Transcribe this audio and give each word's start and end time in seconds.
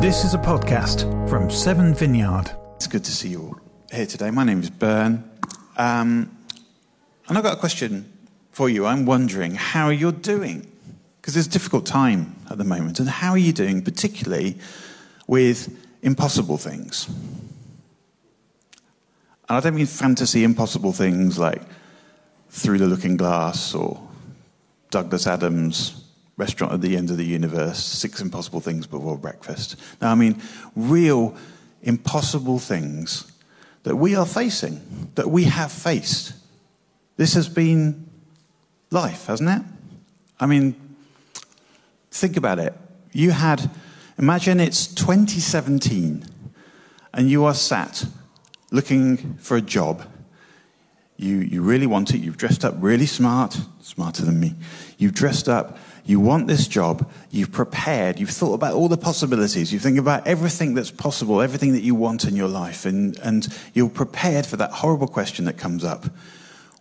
This 0.00 0.24
is 0.24 0.32
a 0.32 0.38
podcast 0.38 1.28
from 1.28 1.50
Seven 1.50 1.92
Vineyard. 1.92 2.50
It's 2.76 2.86
good 2.86 3.04
to 3.04 3.12
see 3.12 3.28
you 3.28 3.42
all 3.42 3.60
here 3.92 4.06
today. 4.06 4.30
My 4.30 4.44
name 4.44 4.60
is 4.60 4.70
Bern. 4.70 5.30
Um, 5.76 6.34
and 7.28 7.36
I've 7.36 7.44
got 7.44 7.58
a 7.58 7.60
question 7.60 8.10
for 8.50 8.70
you. 8.70 8.86
I'm 8.86 9.04
wondering 9.04 9.56
how 9.56 9.90
you're 9.90 10.10
doing. 10.10 10.66
Because 11.20 11.36
it's 11.36 11.48
a 11.48 11.50
difficult 11.50 11.84
time 11.84 12.34
at 12.48 12.56
the 12.56 12.64
moment. 12.64 12.98
And 12.98 13.10
how 13.10 13.32
are 13.32 13.38
you 13.38 13.52
doing, 13.52 13.82
particularly 13.82 14.56
with 15.26 15.68
impossible 16.00 16.56
things? 16.56 17.06
And 19.50 19.58
I 19.58 19.60
don't 19.60 19.74
mean 19.74 19.84
fantasy 19.84 20.44
impossible 20.44 20.94
things 20.94 21.38
like 21.38 21.60
Through 22.48 22.78
the 22.78 22.86
Looking 22.86 23.18
Glass 23.18 23.74
or 23.74 24.00
Douglas 24.90 25.26
Adams' 25.26 26.09
Restaurant 26.40 26.72
at 26.72 26.80
the 26.80 26.96
End 26.96 27.10
of 27.10 27.18
the 27.18 27.24
Universe, 27.26 27.84
Six 27.84 28.22
Impossible 28.22 28.60
Things 28.60 28.86
Before 28.86 29.18
Breakfast. 29.18 29.76
Now, 30.00 30.10
I 30.10 30.14
mean 30.14 30.40
real 30.74 31.36
impossible 31.82 32.58
things 32.58 33.30
that 33.82 33.96
we 33.96 34.14
are 34.14 34.24
facing, 34.24 35.10
that 35.16 35.28
we 35.30 35.44
have 35.44 35.70
faced. 35.70 36.32
This 37.18 37.34
has 37.34 37.46
been 37.46 38.08
life, 38.90 39.26
hasn't 39.26 39.50
it? 39.50 39.62
I 40.40 40.46
mean, 40.46 40.74
think 42.10 42.38
about 42.38 42.58
it. 42.58 42.74
You 43.12 43.32
had, 43.32 43.70
imagine 44.18 44.60
it's 44.60 44.86
2017 44.86 46.24
and 47.12 47.30
you 47.30 47.44
are 47.44 47.54
sat 47.54 48.06
looking 48.70 49.34
for 49.34 49.58
a 49.58 49.60
job. 49.60 50.06
You, 51.18 51.36
you 51.36 51.60
really 51.60 51.86
want 51.86 52.14
it. 52.14 52.18
You've 52.18 52.38
dressed 52.38 52.64
up 52.64 52.74
really 52.78 53.04
smart, 53.04 53.60
smarter 53.82 54.24
than 54.24 54.40
me. 54.40 54.54
You've 54.96 55.12
dressed 55.12 55.50
up. 55.50 55.76
You 56.04 56.20
want 56.20 56.48
this 56.48 56.66
job. 56.66 57.10
You've 57.30 57.52
prepared. 57.52 58.18
You've 58.18 58.30
thought 58.30 58.54
about 58.54 58.74
all 58.74 58.88
the 58.88 58.96
possibilities. 58.96 59.72
You 59.72 59.78
think 59.78 59.98
about 59.98 60.26
everything 60.26 60.74
that's 60.74 60.90
possible, 60.90 61.40
everything 61.40 61.72
that 61.72 61.82
you 61.82 61.94
want 61.94 62.24
in 62.24 62.36
your 62.36 62.48
life. 62.48 62.84
And, 62.86 63.18
and 63.18 63.46
you're 63.74 63.88
prepared 63.88 64.46
for 64.46 64.56
that 64.56 64.70
horrible 64.70 65.08
question 65.08 65.44
that 65.44 65.58
comes 65.58 65.84
up. 65.84 66.06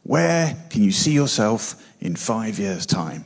Where 0.03 0.56
can 0.70 0.84
you 0.84 0.92
see 0.92 1.12
yourself 1.12 1.75
in 2.00 2.16
five 2.16 2.58
years' 2.58 2.86
time? 2.86 3.25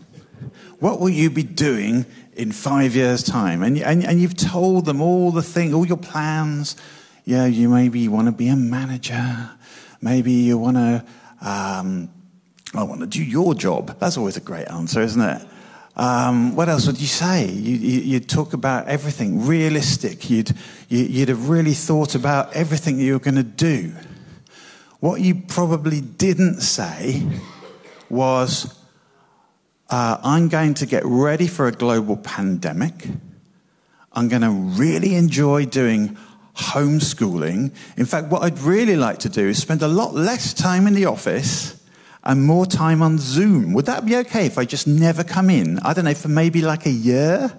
What 0.79 0.99
will 0.99 1.09
you 1.09 1.29
be 1.29 1.43
doing 1.43 2.05
in 2.33 2.51
five 2.51 2.95
years' 2.95 3.23
time? 3.23 3.63
And, 3.63 3.77
and, 3.77 4.03
and 4.03 4.19
you've 4.19 4.35
told 4.35 4.85
them 4.85 5.01
all 5.01 5.31
the 5.31 5.43
thing, 5.43 5.73
all 5.73 5.85
your 5.85 5.97
plans. 5.97 6.75
Yeah, 7.23 7.45
you 7.45 7.69
maybe 7.69 8.07
want 8.09 8.27
to 8.27 8.33
be 8.33 8.49
a 8.49 8.55
manager. 8.55 9.51
Maybe 10.01 10.33
you 10.33 10.57
want 10.57 10.75
to, 10.75 11.05
um, 11.41 12.09
I 12.73 12.83
want 12.83 12.99
to 12.99 13.07
do 13.07 13.23
your 13.23 13.53
job. 13.53 13.97
That's 13.99 14.17
always 14.17 14.35
a 14.35 14.41
great 14.41 14.67
answer, 14.67 15.01
isn't 15.01 15.21
it? 15.21 15.47
Um, 15.95 16.55
what 16.55 16.69
else 16.69 16.87
would 16.87 16.99
you 16.99 17.07
say? 17.07 17.45
You, 17.47 17.75
you, 17.75 17.99
you'd 18.01 18.27
talk 18.27 18.53
about 18.53 18.87
everything 18.87 19.45
realistic. 19.45 20.29
You'd, 20.29 20.51
you, 20.89 21.03
you'd 21.03 21.29
have 21.29 21.49
really 21.49 21.73
thought 21.73 22.15
about 22.15 22.53
everything 22.53 22.97
that 22.97 23.03
you 23.03 23.13
were 23.13 23.19
going 23.19 23.35
to 23.35 23.43
do. 23.43 23.93
What 24.99 25.21
you 25.21 25.35
probably 25.35 26.01
didn't 26.01 26.61
say 26.61 27.27
was, 28.09 28.73
uh, 29.89 30.17
I'm 30.23 30.47
going 30.47 30.73
to 30.75 30.85
get 30.85 31.03
ready 31.05 31.45
for 31.45 31.67
a 31.67 31.71
global 31.71 32.17
pandemic. 32.17 33.07
I'm 34.13 34.29
going 34.29 34.41
to 34.41 34.51
really 34.51 35.15
enjoy 35.15 35.65
doing 35.65 36.17
homeschooling. 36.55 37.71
In 37.97 38.05
fact, 38.05 38.29
what 38.29 38.43
I'd 38.43 38.59
really 38.59 38.95
like 38.95 39.19
to 39.19 39.29
do 39.29 39.47
is 39.47 39.61
spend 39.61 39.83
a 39.83 39.87
lot 39.87 40.15
less 40.15 40.53
time 40.53 40.87
in 40.87 40.93
the 40.93 41.05
office 41.05 41.82
and 42.23 42.45
more 42.45 42.65
time 42.65 43.01
on 43.01 43.17
Zoom. 43.17 43.73
Would 43.73 43.85
that 43.85 44.05
be 44.05 44.15
okay 44.17 44.45
if 44.45 44.57
I 44.57 44.65
just 44.65 44.87
never 44.87 45.23
come 45.23 45.49
in? 45.49 45.79
I 45.79 45.93
don't 45.93 46.05
know, 46.05 46.13
for 46.13 46.29
maybe 46.29 46.61
like 46.61 46.85
a 46.85 46.91
year? 46.91 47.51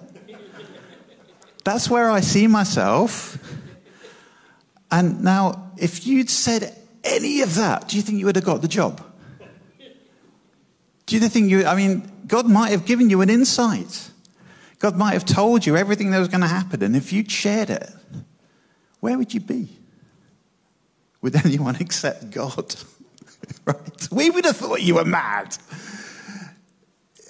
That's 1.63 1.89
where 1.89 2.09
I 2.09 2.21
see 2.21 2.47
myself. 2.47 3.37
And 4.91 5.23
now, 5.23 5.71
if 5.77 6.07
you'd 6.07 6.29
said 6.29 6.75
any 7.03 7.41
of 7.41 7.55
that, 7.55 7.89
do 7.89 7.97
you 7.97 8.01
think 8.01 8.19
you 8.19 8.25
would 8.25 8.35
have 8.35 8.45
got 8.45 8.61
the 8.61 8.67
job? 8.67 9.03
Do 11.05 11.15
you 11.15 11.27
think 11.27 11.51
you, 11.51 11.65
I 11.65 11.75
mean, 11.75 12.11
God 12.25 12.47
might 12.49 12.71
have 12.71 12.85
given 12.85 13.09
you 13.09 13.21
an 13.21 13.29
insight. 13.29 14.09
God 14.79 14.97
might 14.97 15.13
have 15.13 15.25
told 15.25 15.65
you 15.65 15.77
everything 15.77 16.11
that 16.11 16.19
was 16.19 16.27
going 16.27 16.41
to 16.41 16.47
happen. 16.47 16.81
And 16.81 16.95
if 16.95 17.13
you'd 17.13 17.31
shared 17.31 17.69
it, 17.69 17.89
where 18.99 19.17
would 19.17 19.33
you 19.33 19.39
be? 19.39 19.69
With 21.21 21.35
anyone 21.45 21.75
except 21.79 22.31
God? 22.31 22.75
right? 23.65 24.07
We 24.11 24.29
would 24.29 24.45
have 24.45 24.57
thought 24.57 24.81
you 24.81 24.95
were 24.95 25.05
mad. 25.05 25.57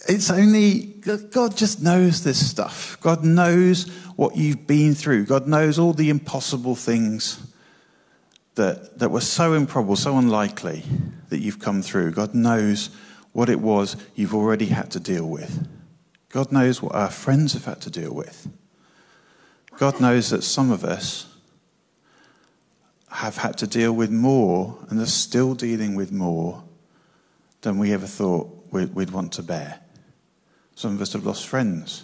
It's 0.07 0.29
only, 0.29 0.81
God 1.31 1.57
just 1.57 1.81
knows 1.81 2.23
this 2.23 2.49
stuff. 2.49 2.97
God 3.01 3.23
knows 3.23 3.89
what 4.15 4.35
you've 4.35 4.67
been 4.67 4.93
through. 4.93 5.25
God 5.25 5.47
knows 5.47 5.79
all 5.79 5.93
the 5.93 6.09
impossible 6.09 6.75
things 6.75 7.39
that, 8.55 8.99
that 8.99 9.09
were 9.09 9.21
so 9.21 9.53
improbable, 9.53 9.95
so 9.95 10.17
unlikely 10.17 10.83
that 11.29 11.39
you've 11.39 11.59
come 11.59 11.81
through. 11.81 12.11
God 12.11 12.33
knows 12.33 12.89
what 13.33 13.49
it 13.49 13.59
was 13.59 13.97
you've 14.15 14.35
already 14.35 14.67
had 14.67 14.91
to 14.91 14.99
deal 14.99 15.27
with. 15.27 15.67
God 16.29 16.51
knows 16.51 16.81
what 16.81 16.95
our 16.95 17.09
friends 17.09 17.53
have 17.53 17.65
had 17.65 17.81
to 17.81 17.89
deal 17.89 18.13
with. 18.13 18.47
God 19.77 19.99
knows 19.99 20.29
that 20.29 20.43
some 20.43 20.71
of 20.71 20.83
us 20.83 21.34
have 23.15 23.37
had 23.37 23.57
to 23.57 23.67
deal 23.67 23.93
with 23.93 24.11
more 24.11 24.77
and 24.89 24.99
are 24.99 25.05
still 25.05 25.55
dealing 25.55 25.95
with 25.95 26.11
more 26.11 26.61
than 27.61 27.77
we 27.77 27.93
ever 27.93 28.05
thought 28.05 28.67
we'd, 28.71 28.93
we'd 28.93 29.09
want 29.09 29.31
to 29.33 29.41
bear. 29.41 29.79
Some 30.75 30.93
of 30.93 31.01
us 31.01 31.13
have 31.13 31.25
lost 31.25 31.47
friends. 31.47 32.03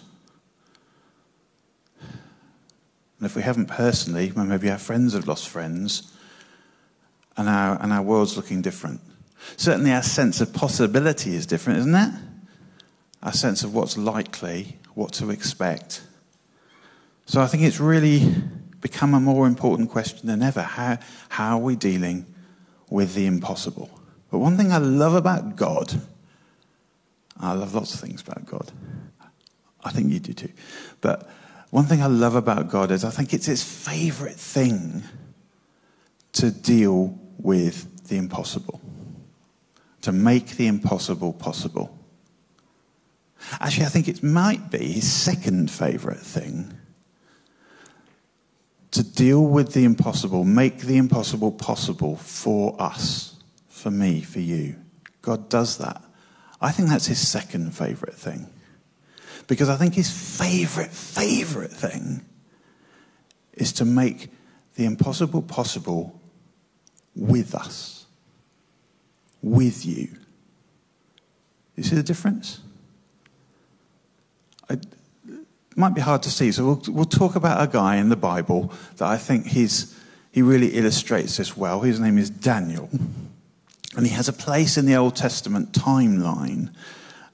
And 2.00 3.26
if 3.26 3.36
we 3.36 3.42
haven't 3.42 3.66
personally, 3.66 4.32
well, 4.34 4.46
maybe 4.46 4.70
our 4.70 4.78
friends 4.78 5.12
have 5.12 5.28
lost 5.28 5.48
friends, 5.48 6.10
and 7.36 7.46
our, 7.46 7.80
and 7.80 7.92
our 7.92 8.02
world's 8.02 8.36
looking 8.36 8.62
different. 8.62 9.00
Certainly, 9.56 9.92
our 9.92 10.02
sense 10.02 10.40
of 10.40 10.54
possibility 10.54 11.34
is 11.34 11.46
different, 11.46 11.80
isn't 11.80 11.94
it? 11.94 12.14
Our 13.22 13.32
sense 13.32 13.64
of 13.64 13.74
what's 13.74 13.98
likely, 13.98 14.78
what 14.94 15.12
to 15.14 15.28
expect. 15.28 16.02
So 17.26 17.42
I 17.42 17.46
think 17.46 17.64
it's 17.64 17.80
really 17.80 18.34
become 18.82 19.14
a 19.14 19.20
more 19.20 19.46
important 19.46 19.88
question 19.88 20.26
than 20.26 20.42
ever. 20.42 20.60
How, 20.60 20.98
how 21.30 21.56
are 21.56 21.62
we 21.62 21.76
dealing 21.76 22.26
with 22.90 23.14
the 23.14 23.24
impossible? 23.24 23.88
But 24.30 24.40
one 24.40 24.58
thing 24.58 24.72
I 24.72 24.78
love 24.78 25.14
about 25.14 25.56
God, 25.56 26.02
I 27.40 27.54
love 27.54 27.74
lots 27.74 27.94
of 27.94 28.00
things 28.00 28.20
about 28.20 28.44
God. 28.44 28.70
I 29.82 29.90
think 29.90 30.12
you 30.12 30.18
do 30.18 30.34
too. 30.34 30.52
But 31.00 31.30
one 31.70 31.86
thing 31.86 32.02
I 32.02 32.06
love 32.06 32.34
about 32.34 32.68
God 32.68 32.90
is 32.90 33.04
I 33.04 33.10
think 33.10 33.32
it's 33.32 33.46
his 33.46 33.62
favorite 33.62 34.36
thing 34.36 35.04
to 36.32 36.50
deal 36.50 37.18
with 37.38 38.08
the 38.08 38.16
impossible, 38.16 38.80
to 40.02 40.12
make 40.12 40.56
the 40.56 40.66
impossible 40.66 41.32
possible. 41.32 41.96
Actually, 43.60 43.86
I 43.86 43.90
think 43.90 44.08
it 44.08 44.22
might 44.22 44.70
be 44.70 44.92
his 44.92 45.10
second 45.10 45.70
favorite 45.70 46.20
thing 46.20 46.74
to 48.92 49.02
deal 49.02 49.44
with 49.44 49.72
the 49.72 49.84
impossible, 49.84 50.44
make 50.44 50.80
the 50.80 50.96
impossible 50.96 51.50
possible 51.50 52.16
for 52.16 52.80
us, 52.80 53.36
for 53.68 53.90
me, 53.90 54.20
for 54.20 54.40
you. 54.40 54.76
God 55.22 55.48
does 55.48 55.78
that. 55.78 56.02
I 56.60 56.70
think 56.70 56.88
that's 56.88 57.06
his 57.06 57.26
second 57.26 57.74
favorite 57.74 58.14
thing. 58.14 58.48
Because 59.48 59.68
I 59.68 59.76
think 59.76 59.94
his 59.94 60.10
favorite, 60.10 60.90
favorite 60.90 61.72
thing 61.72 62.24
is 63.54 63.72
to 63.74 63.84
make 63.84 64.28
the 64.76 64.84
impossible 64.84 65.42
possible 65.42 66.20
with 67.16 67.54
us, 67.54 68.06
with 69.42 69.84
you. 69.84 70.08
You 71.76 71.82
see 71.82 71.96
the 71.96 72.02
difference? 72.02 72.60
I, 74.68 74.78
might 75.76 75.94
be 75.94 76.00
hard 76.00 76.22
to 76.24 76.30
see, 76.30 76.52
so 76.52 76.64
we'll, 76.64 76.82
we'll 76.88 77.04
talk 77.04 77.34
about 77.34 77.62
a 77.62 77.70
guy 77.70 77.96
in 77.96 78.08
the 78.08 78.16
Bible 78.16 78.72
that 78.96 79.08
I 79.08 79.16
think 79.16 79.46
he's, 79.46 79.98
he 80.30 80.42
really 80.42 80.68
illustrates 80.68 81.36
this 81.36 81.56
well. 81.56 81.80
His 81.80 82.00
name 82.00 82.18
is 82.18 82.30
Daniel. 82.30 82.88
And 83.96 84.06
he 84.06 84.12
has 84.12 84.28
a 84.28 84.32
place 84.32 84.76
in 84.76 84.86
the 84.86 84.94
Old 84.96 85.16
Testament 85.16 85.72
timeline 85.72 86.74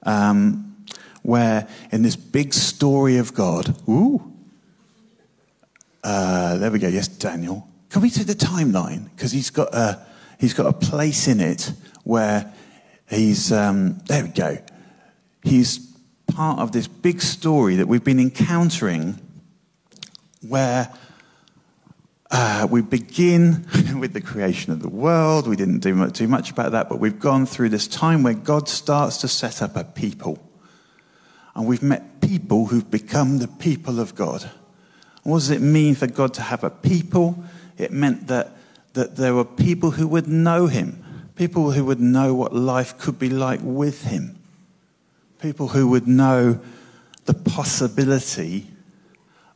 um, 0.03 0.77
where, 1.23 1.69
in 1.93 2.03
this 2.03 2.17
big 2.17 2.53
story 2.53 3.19
of 3.19 3.35
God, 3.35 3.77
ooh, 3.89 4.33
uh, 6.03 6.59
there 6.59 6.71
we 6.71 6.79
go, 6.79 6.89
yes, 6.89 7.09
Daniel. 7.09 7.69
Can 7.91 8.03
we 8.03 8.11
take 8.11 8.27
the 8.27 8.35
timeline? 8.35 9.09
Because 9.15 9.33
he's 9.33 9.51
got 9.51 9.73
a, 9.75 10.05
he's 10.39 10.55
got 10.55 10.67
a 10.67 10.73
place 10.73 11.29
in 11.29 11.41
it 11.41 11.73
where 12.05 12.53
he's, 13.09 13.53
um, 13.53 13.99
there 14.07 14.25
we 14.25 14.31
go. 14.31 14.59
He's 15.43 15.88
part 16.39 16.61
of 16.61 16.71
this 16.71 16.87
big 16.87 17.21
story 17.21 17.75
that 17.75 17.89
we've 17.89 18.05
been 18.05 18.21
encountering 18.21 19.19
where 20.47 20.89
uh, 22.31 22.65
we 22.71 22.81
begin 22.81 23.67
with 23.99 24.13
the 24.13 24.21
creation 24.21 24.73
of 24.73 24.81
the 24.81 24.89
world. 24.89 25.49
We 25.49 25.57
didn't 25.57 25.81
do 25.81 25.97
much, 25.97 26.13
too 26.13 26.29
much 26.29 26.53
about 26.53 26.71
that, 26.71 26.89
but 26.89 27.01
we've 27.01 27.19
gone 27.19 27.45
through 27.45 27.71
this 27.71 27.89
time 27.89 28.23
where 28.23 28.35
God 28.35 28.69
starts 28.69 29.17
to 29.17 29.27
set 29.27 29.61
up 29.63 29.75
a 29.75 29.83
people. 29.83 30.39
And 31.57 31.67
we've 31.67 31.83
met 31.83 32.21
people 32.21 32.67
who've 32.67 32.89
become 32.89 33.39
the 33.39 33.49
people 33.49 33.99
of 33.99 34.15
God. 34.15 34.49
What 35.25 35.39
does 35.39 35.51
it 35.51 35.61
mean 35.61 35.97
for 35.97 36.07
God 36.07 36.35
to 36.35 36.43
have 36.43 36.63
a 36.63 36.71
people? 36.71 37.43
It 37.77 37.91
meant 37.91 38.29
that, 38.29 38.57
that 38.93 39.17
there 39.17 39.35
were 39.35 39.45
people 39.45 39.91
who 39.91 40.07
would 40.07 40.29
know 40.29 40.69
him, 40.69 41.03
people 41.35 41.73
who 41.73 41.85
would 41.87 41.99
know 41.99 42.33
what 42.33 42.55
life 42.55 42.97
could 42.97 43.19
be 43.19 43.29
like 43.29 43.59
with 43.61 44.05
him, 44.05 44.38
people 45.41 45.69
who 45.69 45.89
would 45.89 46.07
know 46.07 46.61
the 47.27 47.35
possibility 47.35 48.67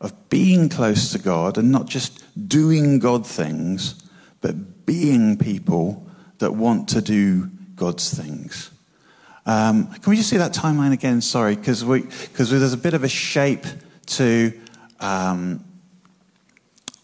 of 0.00 0.28
being 0.28 0.68
close 0.68 1.12
to 1.12 1.18
God 1.18 1.58
and 1.58 1.70
not 1.70 1.86
just 1.86 2.22
doing 2.48 2.98
God 2.98 3.26
things, 3.26 3.94
but 4.40 4.84
being 4.84 5.36
people 5.36 6.06
that 6.38 6.52
want 6.52 6.88
to 6.90 7.00
do 7.00 7.50
God's 7.76 8.12
things. 8.12 8.70
Um, 9.46 9.86
can 9.86 10.10
we 10.10 10.16
just 10.16 10.28
see 10.28 10.36
that 10.36 10.52
timeline 10.52 10.92
again? 10.92 11.20
Sorry, 11.20 11.56
because 11.56 11.80
there's 11.82 12.72
a 12.72 12.76
bit 12.76 12.94
of 12.94 13.04
a 13.04 13.08
shape 13.08 13.64
to 14.06 14.52
um, 15.00 15.64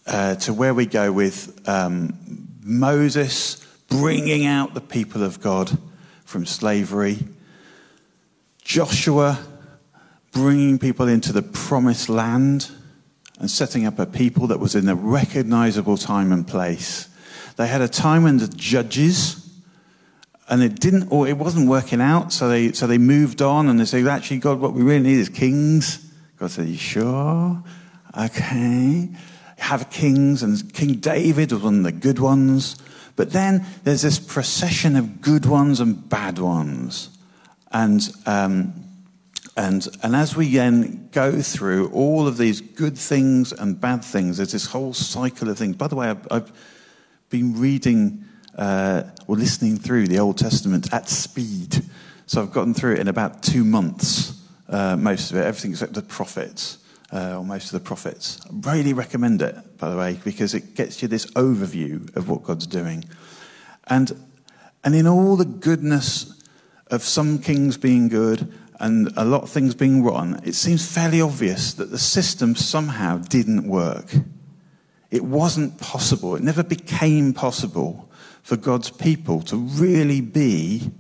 uh, 0.07 0.37
to 0.37 0.55
where 0.55 0.73
we 0.73 0.87
go 0.87 1.13
with 1.13 1.69
um, 1.69 2.49
Moses 2.63 3.65
bringing 3.89 4.47
out 4.47 4.75
the 4.75 4.81
people 4.81 5.23
of 5.23 5.41
God 5.41 5.77
from 6.25 6.47
slavery, 6.47 7.19
Joshua 8.69 9.39
bringing 10.31 10.79
people 10.79 11.09
into 11.09 11.33
the 11.33 11.41
promised 11.41 12.11
land 12.11 12.71
and 13.39 13.51
setting 13.51 13.87
up 13.87 13.99
a 13.99 14.05
people 14.05 14.47
that 14.49 14.61
was 14.61 14.75
in 14.75 14.87
a 14.91 14.95
recognizable 14.95 15.97
time 15.97 16.33
and 16.33 16.47
place. 16.47 17.09
They 17.57 17.67
had 17.67 17.81
a 17.81 17.89
time 17.89 18.25
when 18.25 18.37
the 18.37 18.47
judges 18.47 19.51
and 20.51 20.63
it 20.63 20.81
didn't 20.81 21.09
or 21.11 21.27
it 21.27 21.39
wasn't 21.39 21.67
working 21.67 22.03
out 22.03 22.31
so 22.31 22.51
they 22.51 22.73
so 22.73 22.87
they 22.87 22.99
moved 22.99 23.41
on 23.41 23.71
and 23.71 23.81
they 23.81 23.87
said 23.87 24.07
actually 24.07 24.37
god 24.37 24.61
what 24.61 24.75
we 24.75 24.83
really 24.83 25.03
need 25.03 25.19
is 25.19 25.31
kings. 25.31 26.07
God 26.37 26.51
said 26.51 26.69
you 26.69 26.77
sure? 26.77 27.65
Okay. 28.19 29.09
Have 29.57 29.89
kings 29.89 30.43
and 30.43 30.75
king 30.75 30.97
david 30.97 31.53
was 31.53 31.63
one 31.63 31.79
of 31.79 31.85
the 31.85 31.93
good 31.93 32.19
ones. 32.19 32.77
But 33.17 33.31
then 33.33 33.65
there's 33.85 34.03
this 34.03 34.19
procession 34.19 34.95
of 34.95 35.23
good 35.23 35.47
ones 35.47 35.81
and 35.81 36.07
bad 36.07 36.39
ones 36.39 37.09
and 37.73 38.11
um, 38.27 38.73
and 39.57 39.89
and 40.03 40.17
as 40.17 40.37
we 40.37 40.53
then 40.55 41.09
go 41.13 41.41
through 41.41 41.91
all 41.91 42.27
of 42.27 42.37
these 42.37 42.61
good 42.61 42.97
things 42.97 43.53
and 43.53 43.81
bad 43.81 44.05
things 44.05 44.37
there's 44.37 44.53
this 44.53 44.67
whole 44.67 44.93
cycle 44.95 45.49
of 45.49 45.59
things 45.59 45.77
by 45.77 45.89
the 45.89 45.97
way 45.97 46.09
i've, 46.09 46.27
I've 46.31 46.53
been 47.31 47.59
reading 47.59 48.25
uh, 48.59 49.05
or 49.27 49.37
listening 49.37 49.77
through 49.77 50.09
the 50.09 50.19
Old 50.19 50.37
Testament 50.37 50.93
at 50.93 51.09
speed. 51.09 51.83
So 52.27 52.43
I've 52.43 52.53
gotten 52.53 52.75
through 52.75 52.95
it 52.95 52.99
in 52.99 53.09
about 53.09 53.43
two 53.43 53.65
months, 53.65 54.43
uh, 54.69 54.97
most 54.97 55.31
of 55.31 55.37
it, 55.37 55.47
everything 55.47 55.71
except 55.71 55.95
the 55.95 56.03
prophets, 56.03 56.79
uh, 57.13 57.39
or 57.39 57.45
most 57.45 57.67
of 57.67 57.73
the 57.73 57.87
prophets. 57.87 58.41
I 58.47 58.75
really 58.75 58.93
recommend 58.93 59.41
it, 59.41 59.79
by 59.79 59.91
the 59.91 59.97
way, 59.97 60.19
because 60.25 60.55
it 60.55 60.75
gets 60.75 61.01
you 61.01 61.09
this 61.09 61.27
overview 61.33 62.15
of 62.17 62.29
what 62.29 62.43
God's 62.43 62.67
doing. 62.67 63.05
And, 63.87 64.13
and 64.85 64.95
in 64.95 65.07
all 65.07 65.37
the 65.37 65.47
goodness 65.47 66.38
of 66.91 67.03
some 67.03 67.39
kings 67.39 67.77
being 67.77 68.09
good 68.09 68.53
and 68.81 69.13
a 69.17 69.25
lot 69.25 69.43
of 69.43 69.51
things 69.51 69.75
being 69.75 70.03
rotten, 70.03 70.41
it 70.45 70.55
seems 70.55 70.91
fairly 70.91 71.21
obvious 71.21 71.75
that 71.75 71.91
the 71.91 71.99
system 71.99 72.55
somehow 72.55 73.19
didn't 73.19 73.67
work. 73.67 74.15
It 75.11 75.25
wasn't 75.25 75.81
possible. 75.81 76.37
It 76.37 76.43
never 76.43 76.63
became 76.63 77.33
possible 77.33 78.09
for 78.43 78.57
God's 78.57 78.91
people 78.91 79.43
to 79.43 79.57
really 79.57 80.21
be 80.21 80.91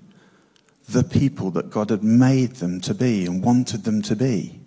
the 0.89 1.05
people 1.05 1.51
that 1.53 1.71
God 1.71 1.91
had 1.91 2.03
made 2.03 2.57
them 2.57 2.81
to 2.81 2.95
be 2.95 3.27
and 3.27 3.43
wanted 3.43 3.85
them 3.85 4.03
to 4.03 4.17
be. 4.17 4.61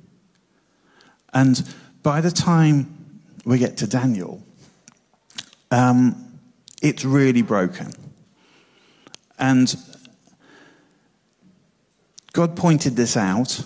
And 1.34 1.68
by 2.04 2.22
the 2.22 2.32
time 2.32 3.22
we 3.44 3.58
get 3.58 3.78
to 3.78 3.88
Daniel, 3.88 4.44
um, 5.72 6.40
it's 6.82 7.04
really 7.04 7.42
broken. 7.42 7.92
And 9.40 9.76
God 12.34 12.56
pointed 12.56 12.96
this 12.96 13.18
out. 13.18 13.64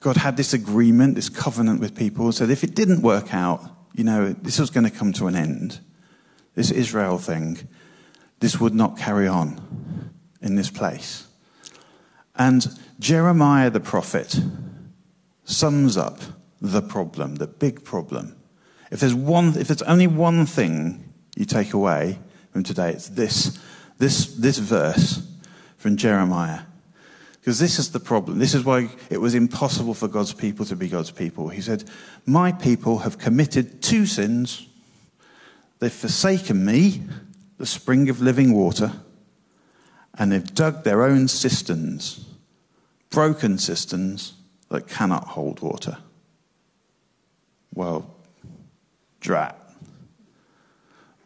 God 0.00 0.16
had 0.16 0.36
this 0.36 0.52
agreement, 0.52 1.14
this 1.14 1.28
covenant 1.28 1.80
with 1.80 1.94
people, 1.94 2.32
said 2.32 2.50
if 2.50 2.64
it 2.64 2.74
didn't 2.74 3.02
work 3.02 3.32
out, 3.32 3.64
you 3.94 4.04
know, 4.04 4.32
this 4.32 4.58
was 4.58 4.70
going 4.70 4.84
to 4.84 4.90
come 4.90 5.12
to 5.14 5.26
an 5.26 5.36
end. 5.36 5.78
This 6.54 6.70
Israel 6.70 7.18
thing 7.18 7.68
this 8.42 8.60
would 8.60 8.74
not 8.74 8.98
carry 8.98 9.28
on 9.28 10.10
in 10.40 10.56
this 10.56 10.68
place. 10.68 11.28
And 12.34 12.66
Jeremiah 12.98 13.70
the 13.70 13.78
prophet 13.78 14.38
sums 15.44 15.96
up 15.96 16.18
the 16.60 16.82
problem, 16.82 17.36
the 17.36 17.46
big 17.46 17.84
problem. 17.84 18.36
If 18.90 18.98
there's, 18.98 19.14
one, 19.14 19.56
if 19.56 19.68
there's 19.68 19.82
only 19.82 20.08
one 20.08 20.44
thing 20.44 21.12
you 21.36 21.44
take 21.44 21.72
away 21.72 22.18
from 22.50 22.64
today, 22.64 22.90
it's 22.90 23.08
this, 23.10 23.58
this, 23.98 24.26
this 24.34 24.58
verse 24.58 25.24
from 25.76 25.96
Jeremiah. 25.96 26.62
Because 27.42 27.58
this 27.58 27.80
is 27.80 27.90
the 27.90 27.98
problem. 27.98 28.38
This 28.38 28.54
is 28.54 28.64
why 28.64 28.88
it 29.10 29.20
was 29.20 29.34
impossible 29.34 29.94
for 29.94 30.06
God's 30.06 30.32
people 30.32 30.64
to 30.66 30.76
be 30.76 30.86
God's 30.86 31.10
people. 31.10 31.48
He 31.48 31.60
said, 31.60 31.82
My 32.24 32.52
people 32.52 32.98
have 32.98 33.18
committed 33.18 33.82
two 33.82 34.06
sins. 34.06 34.68
They've 35.80 35.92
forsaken 35.92 36.64
me 36.64 37.02
the 37.58 37.66
spring 37.66 38.08
of 38.08 38.20
living 38.20 38.52
water, 38.52 38.92
and 40.16 40.30
they've 40.30 40.54
dug 40.54 40.84
their 40.84 41.02
own 41.02 41.26
cisterns, 41.26 42.24
broken 43.10 43.58
cisterns 43.58 44.34
that 44.68 44.86
cannot 44.86 45.24
hold 45.24 45.58
water. 45.62 45.98
Well, 47.74 48.08
drat. 49.18 49.58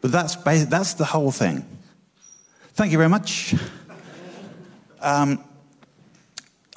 But 0.01 0.11
that's, 0.11 0.35
that's 0.35 0.95
the 0.95 1.05
whole 1.05 1.31
thing. 1.31 1.63
Thank 2.73 2.91
you 2.91 2.97
very 2.97 3.09
much. 3.09 3.53
Um, 4.99 5.43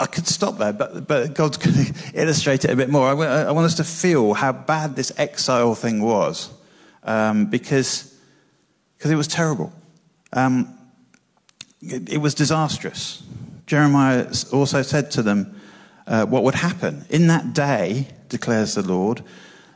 I 0.00 0.06
could 0.06 0.26
stop 0.26 0.56
there, 0.56 0.72
but, 0.72 1.06
but 1.06 1.34
God's 1.34 1.58
going 1.58 1.84
to 1.84 1.94
illustrate 2.14 2.64
it 2.64 2.70
a 2.70 2.76
bit 2.76 2.88
more. 2.88 3.08
I, 3.08 3.50
want 3.52 3.66
us 3.66 3.74
to 3.74 3.84
feel 3.84 4.32
how 4.32 4.52
bad 4.52 4.96
this 4.96 5.12
exile 5.18 5.74
thing 5.74 6.02
was, 6.02 6.50
um, 7.04 7.46
because 7.46 8.16
because 8.96 9.10
it 9.10 9.16
was 9.16 9.28
terrible. 9.28 9.72
Um, 10.32 10.78
it, 11.80 12.14
it, 12.14 12.18
was 12.18 12.34
disastrous. 12.34 13.22
Jeremiah 13.66 14.26
also 14.52 14.82
said 14.82 15.10
to 15.12 15.22
them 15.22 15.58
uh, 16.06 16.26
what 16.26 16.44
would 16.44 16.54
happen. 16.54 17.06
In 17.08 17.26
that 17.28 17.54
day, 17.54 18.08
declares 18.28 18.74
the 18.74 18.82
Lord, 18.82 19.22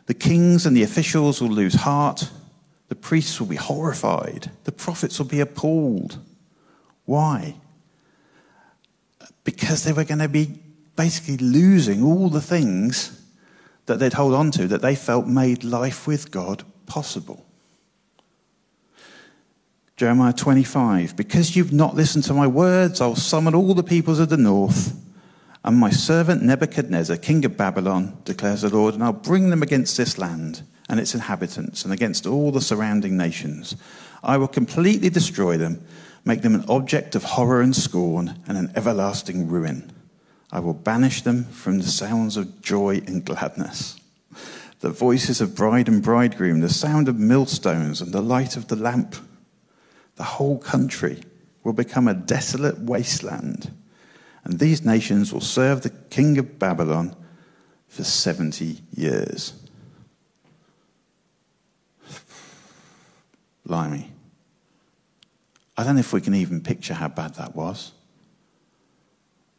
the 0.06 0.14
kings 0.14 0.66
and 0.66 0.76
the 0.76 0.82
officials 0.82 1.40
will 1.40 1.48
lose 1.48 1.74
heart, 1.74 2.30
the 2.88 2.94
priests 2.94 3.40
will 3.40 3.46
be 3.46 3.56
horrified, 3.56 4.50
the 4.64 4.72
prophets 4.72 5.18
will 5.18 5.26
be 5.26 5.40
appalled. 5.40 6.18
Why? 7.06 7.56
Because 9.44 9.84
they 9.84 9.92
were 9.92 10.04
going 10.04 10.18
to 10.18 10.28
be 10.28 10.58
basically 10.96 11.36
losing 11.36 12.02
all 12.02 12.28
the 12.28 12.40
things 12.40 13.20
that 13.86 13.98
they'd 13.98 14.14
hold 14.14 14.34
on 14.34 14.50
to 14.52 14.66
that 14.68 14.82
they 14.82 14.94
felt 14.94 15.26
made 15.26 15.62
life 15.62 16.06
with 16.06 16.30
God 16.30 16.64
possible. 16.86 17.44
Jeremiah 19.96 20.32
25, 20.32 21.16
because 21.16 21.54
you've 21.54 21.72
not 21.72 21.94
listened 21.94 22.24
to 22.24 22.34
my 22.34 22.46
words, 22.46 23.00
I'll 23.00 23.14
summon 23.14 23.54
all 23.54 23.74
the 23.74 23.82
peoples 23.82 24.18
of 24.18 24.28
the 24.28 24.36
north 24.36 25.00
and 25.64 25.78
my 25.78 25.90
servant 25.90 26.42
Nebuchadnezzar, 26.42 27.16
king 27.16 27.44
of 27.46 27.56
Babylon, 27.56 28.18
declares 28.24 28.60
the 28.60 28.68
Lord, 28.68 28.94
and 28.94 29.02
I'll 29.02 29.14
bring 29.14 29.48
them 29.48 29.62
against 29.62 29.96
this 29.96 30.18
land 30.18 30.62
and 30.90 31.00
its 31.00 31.14
inhabitants 31.14 31.84
and 31.84 31.92
against 31.92 32.26
all 32.26 32.52
the 32.52 32.60
surrounding 32.60 33.16
nations. 33.16 33.74
I 34.22 34.36
will 34.36 34.48
completely 34.48 35.08
destroy 35.08 35.56
them, 35.56 35.82
make 36.24 36.42
them 36.42 36.54
an 36.54 36.64
object 36.68 37.14
of 37.14 37.24
horror 37.24 37.60
and 37.60 37.74
scorn 37.74 38.40
and 38.46 38.56
an 38.56 38.72
everlasting 38.74 39.48
ruin. 39.48 39.92
I 40.50 40.60
will 40.60 40.74
banish 40.74 41.22
them 41.22 41.44
from 41.44 41.78
the 41.78 41.88
sounds 41.88 42.36
of 42.36 42.62
joy 42.62 43.02
and 43.06 43.24
gladness. 43.24 44.00
The 44.80 44.90
voices 44.90 45.40
of 45.40 45.54
bride 45.54 45.88
and 45.88 46.02
bridegroom, 46.02 46.60
the 46.60 46.68
sound 46.68 47.08
of 47.08 47.18
millstones 47.18 48.00
and 48.00 48.12
the 48.12 48.22
light 48.22 48.56
of 48.56 48.68
the 48.68 48.76
lamp 48.76 49.16
the 50.16 50.24
whole 50.24 50.58
country 50.58 51.22
will 51.62 51.72
become 51.72 52.06
a 52.06 52.14
desolate 52.14 52.78
wasteland, 52.78 53.72
and 54.44 54.58
these 54.58 54.84
nations 54.84 55.32
will 55.32 55.40
serve 55.40 55.80
the 55.82 55.90
king 55.90 56.38
of 56.38 56.58
Babylon 56.58 57.16
for 57.88 58.04
70 58.04 58.80
years. 58.92 59.54
Blimey. 63.66 64.13
I 65.76 65.84
don't 65.84 65.96
know 65.96 66.00
if 66.00 66.12
we 66.12 66.20
can 66.20 66.34
even 66.34 66.60
picture 66.60 66.94
how 66.94 67.08
bad 67.08 67.34
that 67.34 67.54
was. 67.56 67.92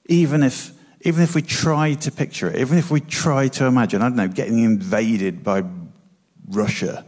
Even 0.08 0.44
if, 0.44 0.72
even 1.02 1.24
if 1.24 1.36
we 1.36 1.42
tried 1.42 2.02
to 2.02 2.12
picture 2.12 2.50
it, 2.50 2.58
even 2.58 2.78
if 2.78 2.92
we 2.92 3.02
tried 3.02 3.54
to 3.54 3.66
imagine, 3.66 4.02
I 4.02 4.06
don't 4.10 4.16
know, 4.16 4.28
getting 4.28 4.60
invaded 4.60 5.44
by 5.44 5.64
Russia, 6.48 7.06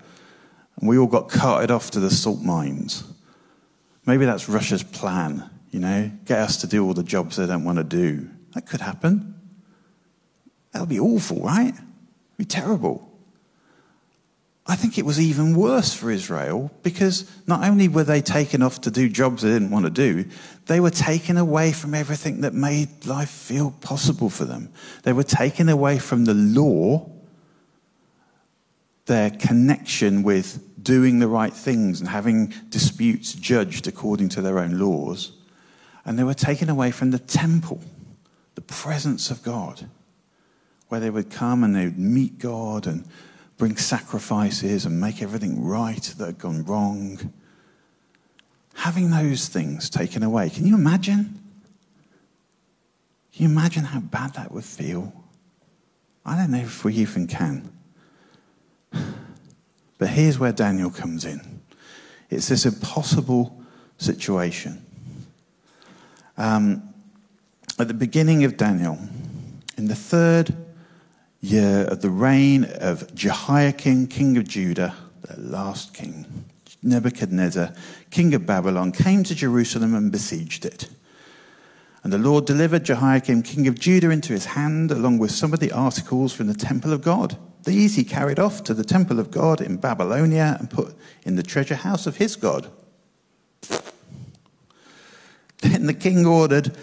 and 0.79 0.89
we 0.89 0.97
all 0.97 1.07
got 1.07 1.29
carted 1.29 1.71
off 1.71 1.91
to 1.91 1.99
the 1.99 2.11
salt 2.11 2.41
mines 2.41 3.03
Maybe 4.07 4.23
that's 4.23 4.47
Russia's 4.47 4.83
plan, 4.83 5.47
you 5.69 5.81
know, 5.81 6.09
get 6.23 6.39
us 6.39 6.57
to 6.61 6.67
do 6.67 6.83
all 6.83 6.93
the 6.93 7.03
jobs 7.03 7.35
they 7.35 7.45
don't 7.45 7.65
want 7.65 7.77
to 7.77 7.83
do. 7.83 8.29
That 8.53 8.65
could 8.65 8.79
happen. 8.79 9.35
That 10.71 10.79
would 10.79 10.89
be 10.89 10.99
awful, 10.99 11.41
right? 11.41 11.73
It'd 11.73 12.37
be 12.37 12.45
terrible. 12.45 13.06
I 14.69 14.75
think 14.75 14.97
it 14.97 15.05
was 15.05 15.19
even 15.19 15.55
worse 15.55 15.93
for 15.93 16.11
Israel 16.11 16.71
because 16.83 17.29
not 17.47 17.63
only 17.63 17.87
were 17.87 18.03
they 18.03 18.21
taken 18.21 18.61
off 18.61 18.81
to 18.81 18.91
do 18.91 19.07
jobs 19.07 19.41
they 19.41 19.49
didn't 19.49 19.71
want 19.71 19.85
to 19.85 19.89
do, 19.89 20.25
they 20.65 20.81
were 20.81 20.89
taken 20.89 21.37
away 21.37 21.71
from 21.71 21.93
everything 21.93 22.41
that 22.41 22.53
made 22.53 23.05
life 23.05 23.29
feel 23.29 23.71
possible 23.79 24.29
for 24.29 24.43
them. 24.43 24.69
They 25.03 25.13
were 25.13 25.23
taken 25.23 25.69
away 25.69 25.99
from 25.99 26.25
the 26.25 26.33
law, 26.33 27.09
their 29.05 29.29
connection 29.29 30.21
with 30.21 30.61
doing 30.83 31.19
the 31.19 31.29
right 31.29 31.53
things 31.53 32.01
and 32.01 32.09
having 32.09 32.53
disputes 32.69 33.33
judged 33.33 33.87
according 33.87 34.27
to 34.29 34.41
their 34.41 34.59
own 34.59 34.77
laws. 34.77 35.31
And 36.03 36.19
they 36.19 36.25
were 36.25 36.33
taken 36.33 36.69
away 36.69 36.91
from 36.91 37.11
the 37.11 37.19
temple, 37.19 37.81
the 38.55 38.61
presence 38.61 39.31
of 39.31 39.43
God, 39.43 39.87
where 40.89 40.99
they 40.99 41.09
would 41.09 41.29
come 41.29 41.63
and 41.63 41.73
they 41.73 41.85
would 41.85 41.99
meet 41.99 42.37
God 42.37 42.85
and 42.85 43.05
bring 43.57 43.75
sacrifices 43.75 44.85
and 44.85 44.99
make 44.99 45.21
everything 45.21 45.63
right 45.63 46.01
that 46.17 46.25
had 46.25 46.37
gone 46.37 46.63
wrong. 46.63 47.33
Having 48.75 49.09
those 49.09 49.47
things 49.47 49.89
taken 49.89 50.21
away, 50.21 50.49
can 50.49 50.65
you 50.65 50.75
imagine? 50.75 51.41
Can 53.33 53.45
you 53.45 53.49
imagine 53.49 53.83
how 53.83 53.99
bad 53.99 54.33
that 54.35 54.51
would 54.51 54.63
feel? 54.63 55.11
I 56.25 56.37
don't 56.37 56.51
know 56.51 56.59
if 56.59 56.83
we 56.83 56.93
even 56.95 57.27
can. 57.27 57.71
But 59.97 60.09
here's 60.09 60.37
where 60.37 60.51
Daniel 60.51 60.91
comes 60.91 61.25
in 61.25 61.61
it's 62.29 62.49
this 62.49 62.65
impossible 62.65 63.63
situation. 63.97 64.83
Um, 66.37 66.93
at 67.79 67.87
the 67.87 67.93
beginning 67.93 68.43
of 68.43 68.57
Daniel, 68.57 68.99
in 69.77 69.87
the 69.87 69.95
third 69.95 70.53
year 71.39 71.85
of 71.85 72.01
the 72.01 72.09
reign 72.09 72.65
of 72.65 73.13
Jehoiakim, 73.13 74.07
king 74.07 74.37
of 74.37 74.47
Judah, 74.47 74.95
the 75.21 75.39
last 75.39 75.93
king, 75.93 76.45
Nebuchadnezzar, 76.81 77.73
king 78.09 78.33
of 78.33 78.45
Babylon, 78.45 78.91
came 78.91 79.23
to 79.23 79.35
Jerusalem 79.35 79.93
and 79.93 80.11
besieged 80.11 80.65
it. 80.65 80.89
And 82.03 82.13
the 82.13 82.17
Lord 82.17 82.45
delivered 82.45 82.85
Jehoiakim, 82.85 83.43
king 83.43 83.67
of 83.67 83.79
Judah, 83.79 84.09
into 84.09 84.33
his 84.33 84.45
hand, 84.45 84.91
along 84.91 85.17
with 85.17 85.31
some 85.31 85.53
of 85.53 85.59
the 85.59 85.71
articles 85.71 86.33
from 86.33 86.47
the 86.47 86.53
temple 86.53 86.93
of 86.93 87.01
God. 87.01 87.37
These 87.63 87.95
he 87.95 88.03
carried 88.05 88.39
off 88.39 88.63
to 88.63 88.73
the 88.73 88.85
temple 88.85 89.19
of 89.19 89.29
God 89.29 89.59
in 89.59 89.77
Babylonia 89.77 90.55
and 90.59 90.69
put 90.69 90.95
in 91.23 91.35
the 91.35 91.43
treasure 91.43 91.75
house 91.75 92.07
of 92.07 92.15
his 92.15 92.37
God. 92.37 92.69
Then 95.61 95.87
the 95.87 95.93
king 95.93 96.25
ordered 96.25 96.77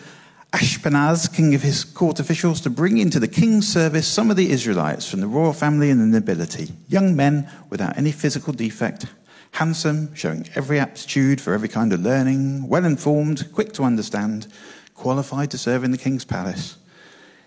Ashpenaz, 0.55 1.35
king 1.35 1.53
of 1.57 1.63
his 1.63 1.83
court 1.83 2.21
officials, 2.21 2.61
to 2.61 2.71
bring 2.71 2.99
into 2.99 3.19
the 3.19 3.27
king's 3.27 3.67
service 3.67 4.07
some 4.07 4.31
of 4.31 4.37
the 4.37 4.53
Israelites 4.53 5.11
from 5.11 5.21
the 5.21 5.27
royal 5.27 5.53
family 5.53 5.91
and 5.91 6.01
the 6.01 6.07
nobility, 6.07 6.71
young 6.87 7.17
men 7.17 7.51
without 7.71 7.99
any 7.99 8.13
physical 8.13 8.53
defect, 8.53 9.07
handsome, 9.51 10.15
showing 10.15 10.49
every 10.55 10.79
aptitude 10.79 11.41
for 11.41 11.55
every 11.55 11.67
kind 11.67 11.93
of 11.93 12.03
learning, 12.03 12.69
well 12.69 12.85
informed, 12.85 13.53
quick 13.53 13.73
to 13.73 13.83
understand, 13.83 14.47
qualified 14.95 15.51
to 15.51 15.59
serve 15.59 15.83
in 15.83 15.91
the 15.91 15.99
king's 15.99 16.25
palace. 16.25 16.77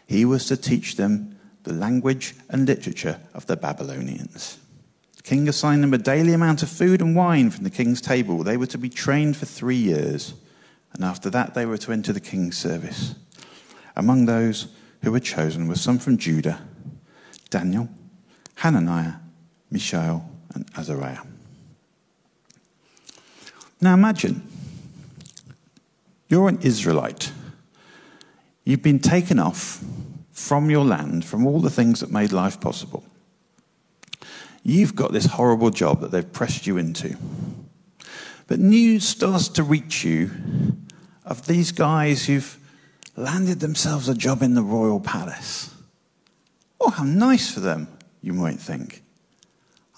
He 0.05 0.25
was 0.25 0.45
to 0.47 0.57
teach 0.57 0.97
them 0.97 1.39
the 1.63 1.71
language 1.71 2.35
and 2.49 2.67
literature 2.67 3.21
of 3.33 3.45
the 3.45 3.55
Babylonians. 3.55 4.57
The 5.15 5.23
king 5.23 5.47
assigned 5.47 5.81
them 5.81 5.93
a 5.93 5.97
daily 5.97 6.33
amount 6.33 6.61
of 6.61 6.67
food 6.67 6.99
and 6.99 7.15
wine 7.15 7.51
from 7.51 7.63
the 7.63 7.69
king's 7.69 8.01
table. 8.01 8.43
They 8.43 8.57
were 8.57 8.67
to 8.67 8.77
be 8.77 8.89
trained 8.89 9.37
for 9.37 9.45
three 9.45 9.77
years 9.77 10.33
and 10.93 11.03
after 11.03 11.29
that 11.29 11.53
they 11.53 11.65
were 11.65 11.77
to 11.77 11.91
enter 11.91 12.13
the 12.13 12.19
king's 12.19 12.57
service. 12.57 13.15
Among 13.95 14.25
those 14.25 14.67
who 15.03 15.11
were 15.11 15.19
chosen 15.19 15.67
were 15.67 15.75
some 15.75 15.99
from 15.99 16.17
Judah 16.17 16.61
Daniel, 17.49 17.87
Hananiah, 18.55 19.13
Mishael, 19.71 20.29
and 20.53 20.65
Azariah. 20.77 21.21
Now 23.79 23.93
imagine 23.93 24.41
you're 26.27 26.49
an 26.49 26.59
Israelite. 26.61 27.31
You've 28.65 28.81
been 28.81 28.99
taken 28.99 29.39
off 29.39 29.83
from 30.31 30.69
your 30.69 30.83
land, 30.83 31.23
from 31.23 31.47
all 31.47 31.61
the 31.61 31.69
things 31.69 32.01
that 32.01 32.11
made 32.11 32.31
life 32.31 32.59
possible. 32.59 33.03
You've 34.63 34.95
got 34.95 35.13
this 35.13 35.25
horrible 35.25 35.69
job 35.69 36.01
that 36.01 36.11
they've 36.11 36.31
pressed 36.31 36.67
you 36.67 36.77
into. 36.77 37.15
But 38.47 38.59
news 38.59 39.07
starts 39.07 39.49
to 39.49 39.63
reach 39.63 40.03
you 40.03 40.31
of 41.25 41.45
these 41.45 41.71
guys 41.71 42.25
who've 42.25 42.57
landed 43.15 43.59
themselves 43.59 44.07
a 44.07 44.15
job 44.15 44.41
in 44.41 44.53
the 44.55 44.63
royal 44.63 44.99
palace. 44.99 45.73
Oh, 46.79 46.89
how 46.89 47.03
nice 47.03 47.51
for 47.51 47.59
them, 47.59 47.87
you 48.21 48.33
might 48.33 48.59
think. 48.59 49.03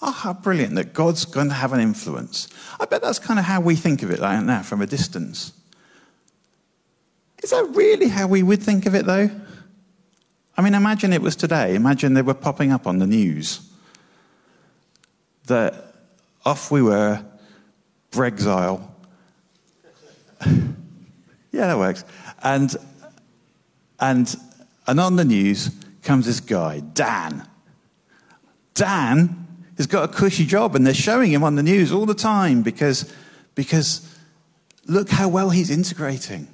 Oh, 0.02 0.10
how 0.10 0.32
brilliant 0.32 0.74
that 0.76 0.94
God's 0.94 1.24
going 1.26 1.48
to 1.48 1.54
have 1.54 1.72
an 1.72 1.80
influence. 1.80 2.48
I 2.80 2.86
bet 2.86 3.02
that's 3.02 3.18
kind 3.18 3.38
of 3.38 3.44
how 3.44 3.60
we 3.60 3.76
think 3.76 4.02
of 4.02 4.10
it 4.10 4.18
like 4.18 4.42
now 4.42 4.62
from 4.62 4.80
a 4.80 4.86
distance. 4.86 5.52
Is 7.42 7.50
that 7.50 7.64
really 7.74 8.08
how 8.08 8.26
we 8.26 8.42
would 8.42 8.62
think 8.62 8.86
of 8.86 8.94
it, 8.94 9.06
though? 9.06 9.30
I 10.56 10.62
mean, 10.62 10.74
imagine 10.74 11.12
it 11.12 11.22
was 11.22 11.36
today. 11.36 11.74
Imagine 11.74 12.14
they 12.14 12.22
were 12.22 12.34
popping 12.34 12.72
up 12.72 12.86
on 12.86 12.98
the 12.98 13.06
news 13.06 13.60
that 15.46 15.94
off 16.44 16.70
we 16.70 16.82
were, 16.82 17.24
Brexile. 18.10 18.86
Yeah, 21.52 21.66
that 21.66 21.78
works. 21.78 22.04
And, 22.42 22.74
and, 23.98 24.34
and 24.86 25.00
on 25.00 25.16
the 25.16 25.24
news 25.24 25.70
comes 26.02 26.26
this 26.26 26.40
guy, 26.40 26.80
Dan. 26.80 27.46
Dan 28.74 29.46
has 29.76 29.86
got 29.86 30.08
a 30.08 30.12
cushy 30.12 30.46
job, 30.46 30.76
and 30.76 30.86
they're 30.86 30.94
showing 30.94 31.32
him 31.32 31.42
on 31.42 31.56
the 31.56 31.62
news 31.62 31.92
all 31.92 32.06
the 32.06 32.14
time 32.14 32.62
because, 32.62 33.12
because 33.54 34.16
look 34.86 35.10
how 35.10 35.28
well 35.28 35.50
he's 35.50 35.70
integrating. 35.70 36.48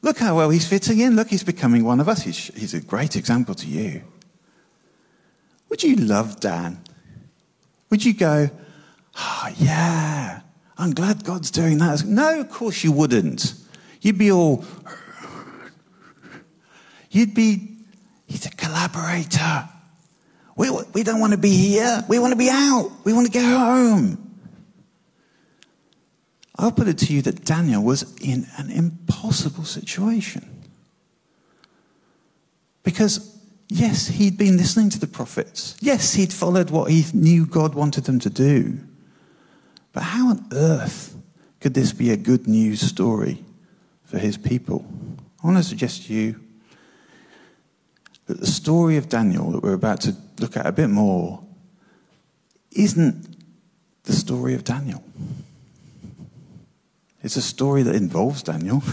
Look 0.00 0.18
how 0.18 0.36
well 0.36 0.50
he's 0.50 0.66
fitting 0.66 1.00
in. 1.00 1.16
Look, 1.16 1.28
he's 1.28 1.44
becoming 1.44 1.84
one 1.84 2.00
of 2.00 2.08
us. 2.08 2.22
He's, 2.22 2.46
he's 2.54 2.74
a 2.74 2.80
great 2.80 3.16
example 3.16 3.54
to 3.56 3.66
you. 3.66 4.02
Would 5.68 5.82
you 5.82 5.96
love 5.96 6.40
Dan? 6.40 6.80
Would 7.90 8.04
you 8.04 8.14
go, 8.14 8.48
oh, 9.16 9.48
yeah, 9.58 10.40
I'm 10.78 10.92
glad 10.92 11.24
God's 11.24 11.50
doing 11.50 11.78
that? 11.78 12.04
No, 12.04 12.40
of 12.40 12.50
course 12.50 12.84
you 12.84 12.92
wouldn't. 12.92 13.54
You'd 14.00 14.16
be 14.16 14.30
all, 14.30 14.64
you'd 17.10 17.34
be, 17.34 17.76
he's 18.26 18.46
a 18.46 18.50
collaborator. 18.50 19.68
We, 20.56 20.70
we 20.92 21.02
don't 21.02 21.20
want 21.20 21.32
to 21.32 21.38
be 21.38 21.50
here. 21.50 22.04
We 22.08 22.20
want 22.20 22.32
to 22.32 22.38
be 22.38 22.48
out. 22.48 22.92
We 23.04 23.12
want 23.12 23.26
to 23.26 23.32
go 23.32 23.44
home. 23.44 24.24
I'll 26.56 26.72
put 26.72 26.88
it 26.88 26.98
to 26.98 27.12
you 27.12 27.22
that 27.22 27.44
Daniel 27.44 27.82
was 27.82 28.16
in 28.20 28.46
an 28.56 28.70
impossible 28.70 29.64
situation. 29.64 30.48
Because, 32.82 33.36
yes, 33.68 34.08
he'd 34.08 34.38
been 34.38 34.56
listening 34.56 34.90
to 34.90 34.98
the 34.98 35.06
prophets. 35.06 35.76
Yes, 35.80 36.14
he'd 36.14 36.32
followed 36.32 36.70
what 36.70 36.90
he 36.90 37.04
knew 37.12 37.46
God 37.46 37.74
wanted 37.74 38.04
them 38.04 38.18
to 38.20 38.30
do. 38.30 38.80
But 39.98 40.04
how 40.04 40.28
on 40.28 40.46
earth 40.52 41.16
could 41.58 41.74
this 41.74 41.92
be 41.92 42.12
a 42.12 42.16
good 42.16 42.46
news 42.46 42.80
story 42.80 43.44
for 44.04 44.16
his 44.16 44.36
people. 44.36 44.86
I 45.42 45.46
want 45.48 45.56
to 45.56 45.64
suggest 45.64 46.06
to 46.06 46.14
you 46.14 46.40
that 48.26 48.38
the 48.38 48.46
story 48.46 48.96
of 48.96 49.08
Daniel 49.08 49.50
that 49.50 49.64
we're 49.64 49.72
about 49.72 50.02
to 50.02 50.14
look 50.38 50.56
at 50.56 50.66
a 50.66 50.70
bit 50.70 50.86
more 50.86 51.42
isn't 52.70 53.42
the 54.04 54.12
story 54.12 54.54
of 54.54 54.62
Daniel. 54.62 55.02
It's 57.24 57.34
a 57.34 57.42
story 57.42 57.82
that 57.82 57.96
involves 57.96 58.44
Daniel, 58.44 58.84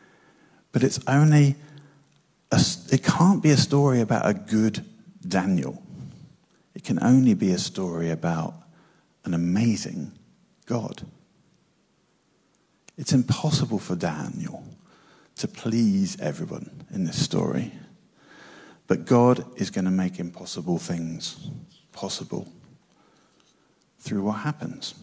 but 0.72 0.84
it's 0.84 1.00
only 1.08 1.56
a, 2.52 2.60
it 2.92 3.02
can't 3.02 3.42
be 3.42 3.48
a 3.48 3.56
story 3.56 4.02
about 4.02 4.28
a 4.28 4.34
good 4.34 4.84
Daniel. 5.26 5.82
It 6.74 6.84
can 6.84 7.02
only 7.02 7.32
be 7.32 7.50
a 7.52 7.58
story 7.58 8.10
about 8.10 8.52
an 9.24 9.32
amazing 9.32 10.12
God. 10.66 11.02
It's 12.96 13.12
impossible 13.12 13.78
for 13.78 13.96
Daniel 13.96 14.64
to 15.36 15.48
please 15.48 16.18
everyone 16.20 16.84
in 16.92 17.04
this 17.04 17.22
story. 17.22 17.72
But 18.86 19.04
God 19.04 19.44
is 19.56 19.70
going 19.70 19.86
to 19.86 19.90
make 19.90 20.18
impossible 20.18 20.78
things 20.78 21.48
possible 21.92 22.52
through 23.98 24.22
what 24.22 24.40
happens. 24.40 24.94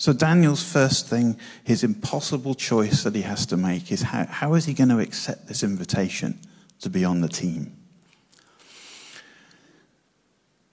So, 0.00 0.12
Daniel's 0.12 0.62
first 0.62 1.08
thing, 1.08 1.36
his 1.64 1.82
impossible 1.82 2.54
choice 2.54 3.02
that 3.02 3.16
he 3.16 3.22
has 3.22 3.44
to 3.46 3.56
make, 3.56 3.90
is 3.90 4.02
how, 4.02 4.26
how 4.26 4.54
is 4.54 4.64
he 4.64 4.72
going 4.72 4.90
to 4.90 5.00
accept 5.00 5.48
this 5.48 5.64
invitation 5.64 6.38
to 6.80 6.88
be 6.88 7.04
on 7.04 7.20
the 7.20 7.28
team? 7.28 7.76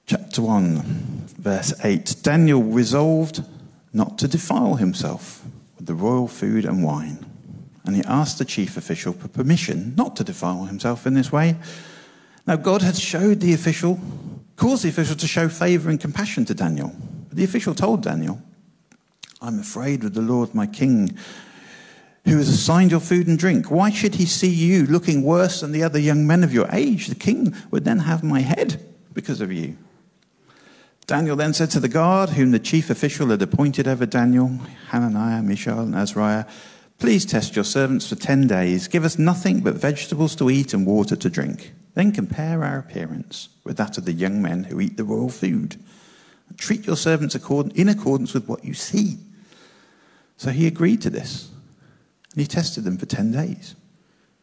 Chapter 0.06 0.44
1, 0.44 1.25
verse 1.39 1.74
8 1.84 2.18
Daniel 2.22 2.62
resolved 2.62 3.44
not 3.95 4.17
to 4.19 4.27
defile 4.27 4.75
himself 4.75 5.43
with 5.77 5.87
the 5.87 5.93
royal 5.95 6.27
food 6.27 6.65
and 6.65 6.83
wine. 6.83 7.25
And 7.85 7.95
he 7.95 8.03
asked 8.03 8.37
the 8.37 8.45
chief 8.45 8.77
official 8.77 9.13
for 9.13 9.27
permission 9.27 9.95
not 9.95 10.15
to 10.17 10.23
defile 10.23 10.65
himself 10.65 11.07
in 11.07 11.13
this 11.13 11.31
way. 11.31 11.55
Now, 12.45 12.57
God 12.57 12.81
had 12.81 12.95
showed 12.95 13.39
the 13.39 13.53
official 13.53 13.99
caused 14.55 14.83
the 14.83 14.89
official 14.89 15.15
to 15.15 15.27
show 15.27 15.49
favor 15.49 15.89
and 15.89 15.99
compassion 15.99 16.45
to 16.45 16.53
Daniel. 16.53 16.95
But 17.27 17.37
the 17.37 17.43
official 17.43 17.75
told 17.75 18.03
Daniel, 18.03 18.41
I'm 19.41 19.59
afraid 19.59 20.03
of 20.03 20.13
the 20.13 20.21
Lord 20.21 20.55
my 20.55 20.65
king, 20.65 21.17
who 22.23 22.37
has 22.37 22.49
assigned 22.49 22.91
your 22.91 22.99
food 22.99 23.27
and 23.27 23.37
drink. 23.37 23.69
Why 23.69 23.91
should 23.91 24.15
he 24.15 24.25
see 24.25 24.49
you 24.49 24.85
looking 24.85 25.23
worse 25.23 25.61
than 25.61 25.71
the 25.71 25.83
other 25.83 25.99
young 25.99 26.25
men 26.25 26.43
of 26.43 26.53
your 26.53 26.67
age? 26.71 27.07
The 27.07 27.15
king 27.15 27.53
would 27.69 27.85
then 27.85 27.99
have 27.99 28.23
my 28.23 28.39
head 28.39 28.81
because 29.13 29.41
of 29.41 29.51
you. 29.51 29.77
Daniel 31.07 31.35
then 31.35 31.53
said 31.53 31.69
to 31.71 31.79
the 31.79 31.88
guard, 31.88 32.31
whom 32.31 32.51
the 32.51 32.59
chief 32.59 32.89
official 32.89 33.27
had 33.27 33.41
appointed 33.41 33.88
over 33.88 34.05
Daniel, 34.05 34.59
Hananiah, 34.89 35.43
Mishael, 35.43 35.81
and 35.81 35.95
Azariah, 35.95 36.45
Please 36.97 37.25
test 37.25 37.55
your 37.55 37.65
servants 37.65 38.07
for 38.07 38.15
ten 38.15 38.47
days. 38.47 38.88
Give 38.88 39.03
us 39.03 39.19
nothing 39.19 39.59
but 39.59 39.75
vegetables 39.75 40.35
to 40.38 40.50
eat 40.50 40.74
and 40.74 40.85
water 40.85 41.15
to 41.15 41.29
drink. 41.29 41.74
Then 41.93 42.12
compare 42.12 42.63
our 42.63 42.79
appearance 42.79 43.50
with 43.63 43.77
that 43.77 43.97
of 43.97 44.05
the 44.05 44.13
young 44.13 44.41
men 44.41 44.65
who 44.65 44.79
eat 44.79 44.97
the 44.97 45.03
royal 45.03 45.29
food. 45.29 45.75
Treat 46.57 46.88
your 46.88 46.95
servants 46.95 47.35
in 47.35 47.89
accordance 47.89 48.33
with 48.33 48.47
what 48.47 48.63
you 48.63 48.74
see. 48.74 49.17
So 50.38 50.51
he 50.51 50.67
agreed 50.67 51.01
to 51.01 51.09
this. 51.09 51.50
And 52.31 52.41
he 52.41 52.47
tested 52.47 52.83
them 52.83 52.97
for 52.97 53.05
10 53.05 53.31
days. 53.31 53.75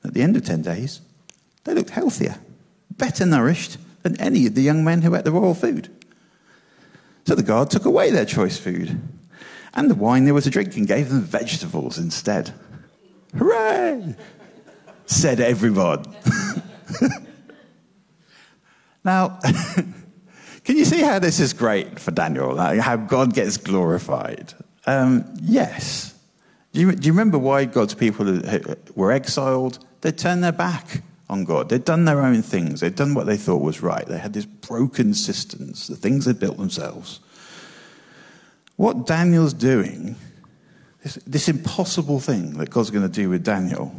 At 0.05 0.15
the 0.15 0.23
end 0.23 0.37
of 0.37 0.45
10 0.45 0.63
days, 0.63 1.01
they 1.65 1.75
looked 1.75 1.91
healthier, 1.91 2.37
better 2.91 3.25
nourished 3.25 3.79
than 4.03 4.21
any 4.21 4.47
of 4.47 4.55
the 4.55 4.63
young 4.63 4.85
men 4.85 5.03
who 5.03 5.15
ate 5.15 5.25
the 5.25 5.33
royal 5.33 5.55
food. 5.55 5.89
So 7.25 7.35
the 7.35 7.43
guard 7.43 7.71
took 7.71 7.85
away 7.85 8.11
their 8.11 8.25
choice 8.25 8.59
food 8.59 9.01
and 9.75 9.91
the 9.91 9.95
wine 9.95 10.25
they 10.25 10.33
were 10.33 10.41
to 10.41 10.51
drink 10.51 10.77
and 10.77 10.87
gave 10.87 11.09
them 11.09 11.23
vegetables 11.23 11.99
instead. 11.99 12.53
Hooray! 13.37 14.15
Said 15.07 15.41
everyone. 15.41 16.05
now, 19.05 19.39
can 20.65 20.77
you 20.77 20.85
see 20.85 21.01
how 21.01 21.19
this 21.19 21.41
is 21.41 21.53
great 21.53 21.99
for 21.99 22.11
Daniel? 22.11 22.57
How 22.57 22.97
God 22.97 23.35
gets 23.35 23.57
glorified? 23.57 24.53
Um, 24.87 25.25
yes. 25.41 26.15
Do 26.73 26.81
you, 26.81 26.93
do 26.93 27.07
you 27.07 27.13
remember 27.13 27.39
why 27.39 27.65
God's 27.65 27.95
people 27.95 28.41
were 28.95 29.13
exiled? 29.13 29.85
They 30.01 30.13
turned 30.13 30.43
their 30.43 30.53
back 30.53 31.03
on 31.33 31.45
God. 31.45 31.71
They'd 31.71 31.85
done 31.85 32.05
their 32.05 32.21
own 32.21 32.43
things. 32.43 32.81
They'd 32.81 32.95
done 32.95 33.15
what 33.15 33.27
they 33.27 33.39
thought 33.39 33.63
was 33.63 33.83
right. 33.83 34.07
They 34.07 34.19
had 34.19 34.35
these 34.35 34.47
broken 34.47 35.15
systems, 35.15 35.89
the 35.89 35.97
things 35.97 36.27
they 36.27 36.35
built 36.35 36.59
themselves. 36.59 37.21
What 38.77 39.07
Daniel's 39.07 39.55
doing, 39.55 40.17
this, 41.03 41.15
this 41.27 41.49
impossible 41.49 42.21
thing 42.21 42.59
that 42.59 42.71
God's 42.71 42.91
going 42.91 43.09
to 43.09 43.13
do 43.13 43.31
with 43.31 43.43
Daniel, 43.43 43.95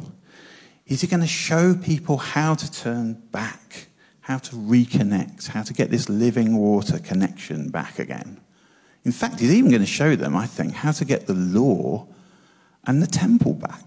is 0.86 1.02
he 1.02 1.08
going 1.08 1.22
to 1.22 1.28
show 1.28 1.74
people 1.74 2.18
how 2.18 2.54
to 2.54 2.72
turn 2.72 3.14
back, 3.32 3.88
how 4.22 4.38
to 4.38 4.56
reconnect, 4.56 5.48
how 5.48 5.64
to 5.64 5.74
get 5.74 5.90
this 5.90 6.10
living 6.10 6.56
water 6.56 7.00
connection 7.00 7.70
back 7.70 7.98
again. 7.98 8.40
In 9.06 9.12
fact, 9.12 9.40
he's 9.40 9.52
even 9.52 9.72
going 9.72 9.82
to 9.82 9.88
show 9.88 10.16
them, 10.16 10.36
I 10.36 10.46
think, 10.46 10.74
how 10.74 10.92
to 10.92 11.04
get 11.04 11.26
the 11.26 11.34
law 11.34 12.08
and 12.86 13.02
the 13.02 13.08
temple 13.08 13.54
back. 13.54 13.84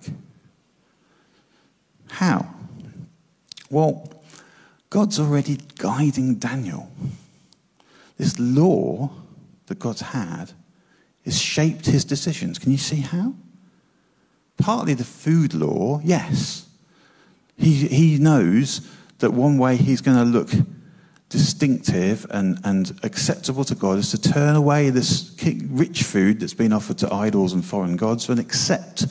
How? 2.09 2.56
Well, 3.71 4.09
God's 4.91 5.19
already 5.19 5.59
guiding 5.79 6.37
Daniel. 6.37 6.91
This 8.17 8.39
law 8.39 9.11
that 9.67 9.79
God's 9.79 10.01
had 10.01 10.53
has 11.25 11.41
shaped 11.41 11.87
his 11.87 12.05
decisions. 12.05 12.59
Can 12.59 12.73
you 12.73 12.79
see 12.79 13.01
how? 13.01 13.35
Partly 14.57 14.95
the 14.95 15.05
food 15.05 15.55
law, 15.55 16.01
yes. 16.05 16.69
He, 17.59 17.75
he 17.75 18.19
knows 18.19 18.89
that 19.19 19.33
one 19.33 19.59
way 19.59 19.77
he's 19.77 20.01
going 20.01 20.19
to 20.19 20.25
look 20.25 20.51
distinctive 21.29 22.27
and, 22.31 22.59
and 22.65 22.99
acceptable 23.03 23.65
to 23.65 23.75
God 23.75 23.99
is 23.99 24.13
to 24.13 24.21
turn 24.21 24.55
away 24.55 24.91
this 24.91 25.35
rich 25.69 26.05
food 26.05 26.41
that's 26.41 26.55
been 26.55 26.73
offered 26.73 26.99
to 26.99 27.13
idols 27.13 27.53
and 27.53 27.65
foreign 27.65 27.97
gods 27.97 28.29
and 28.29 28.39
accept 28.39 29.07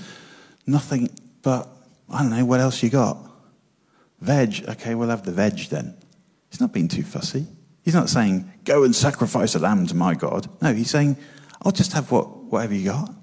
nothing 0.65 1.09
but, 1.41 1.67
I 2.09 2.21
don't 2.21 2.31
know, 2.31 2.45
what 2.45 2.61
else 2.61 2.81
you 2.81 2.89
got? 2.89 3.17
Veg. 4.19 4.65
Okay, 4.67 4.95
we'll 4.95 5.09
have 5.09 5.23
the 5.23 5.31
veg 5.31 5.57
then. 5.69 5.95
He's 6.49 6.61
not 6.61 6.73
being 6.73 6.87
too 6.87 7.03
fussy. 7.03 7.47
He's 7.83 7.93
not 7.93 8.09
saying, 8.09 8.51
go 8.63 8.83
and 8.83 8.95
sacrifice 8.95 9.53
a 9.55 9.59
lamb 9.59 9.85
to 9.87 9.95
my 9.95 10.15
God. 10.15 10.47
No, 10.61 10.73
he's 10.73 10.89
saying, 10.89 11.17
I'll 11.61 11.71
just 11.71 11.93
have 11.93 12.11
what, 12.11 12.35
whatever 12.45 12.73
you 12.73 12.85
got. 12.85 13.13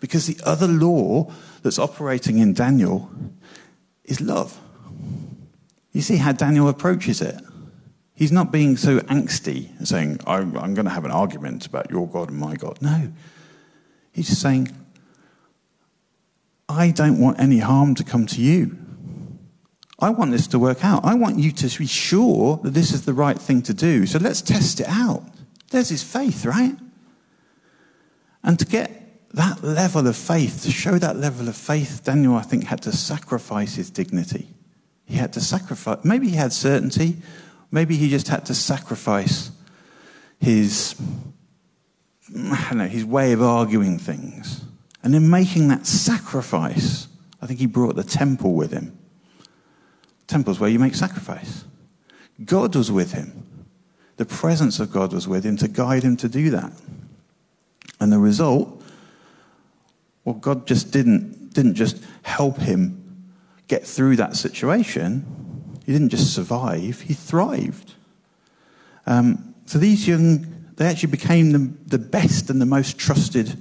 Because 0.00 0.26
the 0.26 0.38
other 0.44 0.66
law 0.66 1.30
that's 1.62 1.78
operating 1.78 2.38
in 2.38 2.54
Daniel 2.54 3.10
is 4.04 4.20
love. 4.20 4.58
You 5.92 6.00
see 6.00 6.16
how 6.16 6.32
Daniel 6.32 6.68
approaches 6.68 7.20
it? 7.20 7.34
He's 8.14 8.32
not 8.32 8.50
being 8.50 8.76
so 8.76 9.00
angsty 9.00 9.76
and 9.78 9.86
saying, 9.86 10.20
I'm, 10.26 10.56
I'm 10.56 10.74
going 10.74 10.86
to 10.86 10.90
have 10.90 11.04
an 11.04 11.10
argument 11.10 11.66
about 11.66 11.90
your 11.90 12.08
God 12.08 12.30
and 12.30 12.38
my 12.38 12.56
God. 12.56 12.80
No. 12.80 13.12
He's 14.12 14.28
just 14.28 14.40
saying, 14.40 14.74
I 16.68 16.90
don't 16.90 17.20
want 17.20 17.38
any 17.38 17.58
harm 17.58 17.94
to 17.94 18.04
come 18.04 18.26
to 18.26 18.40
you. 18.40 18.77
I 19.98 20.10
want 20.10 20.30
this 20.30 20.46
to 20.48 20.58
work 20.58 20.84
out. 20.84 21.04
I 21.04 21.14
want 21.14 21.38
you 21.38 21.50
to 21.50 21.78
be 21.78 21.86
sure 21.86 22.58
that 22.62 22.70
this 22.70 22.92
is 22.92 23.04
the 23.04 23.12
right 23.12 23.38
thing 23.38 23.62
to 23.62 23.74
do. 23.74 24.06
So 24.06 24.18
let's 24.18 24.40
test 24.40 24.80
it 24.80 24.88
out. 24.88 25.24
There's 25.70 25.88
his 25.88 26.02
faith, 26.02 26.46
right? 26.46 26.76
And 28.44 28.58
to 28.58 28.64
get 28.64 28.92
that 29.34 29.62
level 29.62 30.06
of 30.06 30.16
faith, 30.16 30.62
to 30.62 30.70
show 30.70 30.98
that 30.98 31.16
level 31.16 31.48
of 31.48 31.56
faith, 31.56 32.02
Daniel, 32.04 32.36
I 32.36 32.42
think, 32.42 32.64
had 32.64 32.80
to 32.82 32.92
sacrifice 32.92 33.74
his 33.74 33.90
dignity. 33.90 34.48
He 35.04 35.16
had 35.16 35.32
to 35.34 35.40
sacrifice, 35.40 36.04
maybe 36.04 36.28
he 36.28 36.36
had 36.36 36.52
certainty, 36.52 37.16
maybe 37.70 37.96
he 37.96 38.08
just 38.08 38.28
had 38.28 38.46
to 38.46 38.54
sacrifice 38.54 39.50
his, 40.38 40.94
I 42.34 42.66
don't 42.68 42.78
know, 42.78 42.86
his 42.86 43.04
way 43.04 43.32
of 43.32 43.42
arguing 43.42 43.98
things. 43.98 44.64
And 45.02 45.14
in 45.14 45.28
making 45.28 45.68
that 45.68 45.86
sacrifice, 45.86 47.08
I 47.40 47.46
think 47.46 47.58
he 47.58 47.66
brought 47.66 47.96
the 47.96 48.04
temple 48.04 48.54
with 48.54 48.72
him. 48.72 48.98
Temple's 50.28 50.60
where 50.60 50.70
you 50.70 50.78
make 50.78 50.94
sacrifice. 50.94 51.64
God 52.44 52.76
was 52.76 52.92
with 52.92 53.12
him. 53.12 53.44
The 54.18 54.26
presence 54.26 54.78
of 54.78 54.92
God 54.92 55.12
was 55.12 55.26
with 55.26 55.44
him 55.44 55.56
to 55.56 55.68
guide 55.68 56.04
him 56.04 56.16
to 56.18 56.28
do 56.28 56.50
that. 56.50 56.72
And 57.98 58.12
the 58.12 58.18
result, 58.18 58.82
well, 60.24 60.36
God 60.36 60.66
just 60.66 60.92
didn't, 60.92 61.54
didn't 61.54 61.74
just 61.74 62.02
help 62.22 62.58
him 62.58 63.04
get 63.66 63.86
through 63.86 64.16
that 64.16 64.36
situation. 64.36 65.24
He 65.84 65.92
didn't 65.92 66.10
just 66.10 66.34
survive, 66.34 67.00
he 67.00 67.14
thrived. 67.14 67.94
Um, 69.06 69.54
so 69.66 69.78
these 69.78 70.06
young, 70.06 70.46
they 70.76 70.86
actually 70.86 71.10
became 71.10 71.52
the, 71.52 71.72
the 71.86 71.98
best 71.98 72.50
and 72.50 72.60
the 72.60 72.66
most 72.66 72.98
trusted 72.98 73.56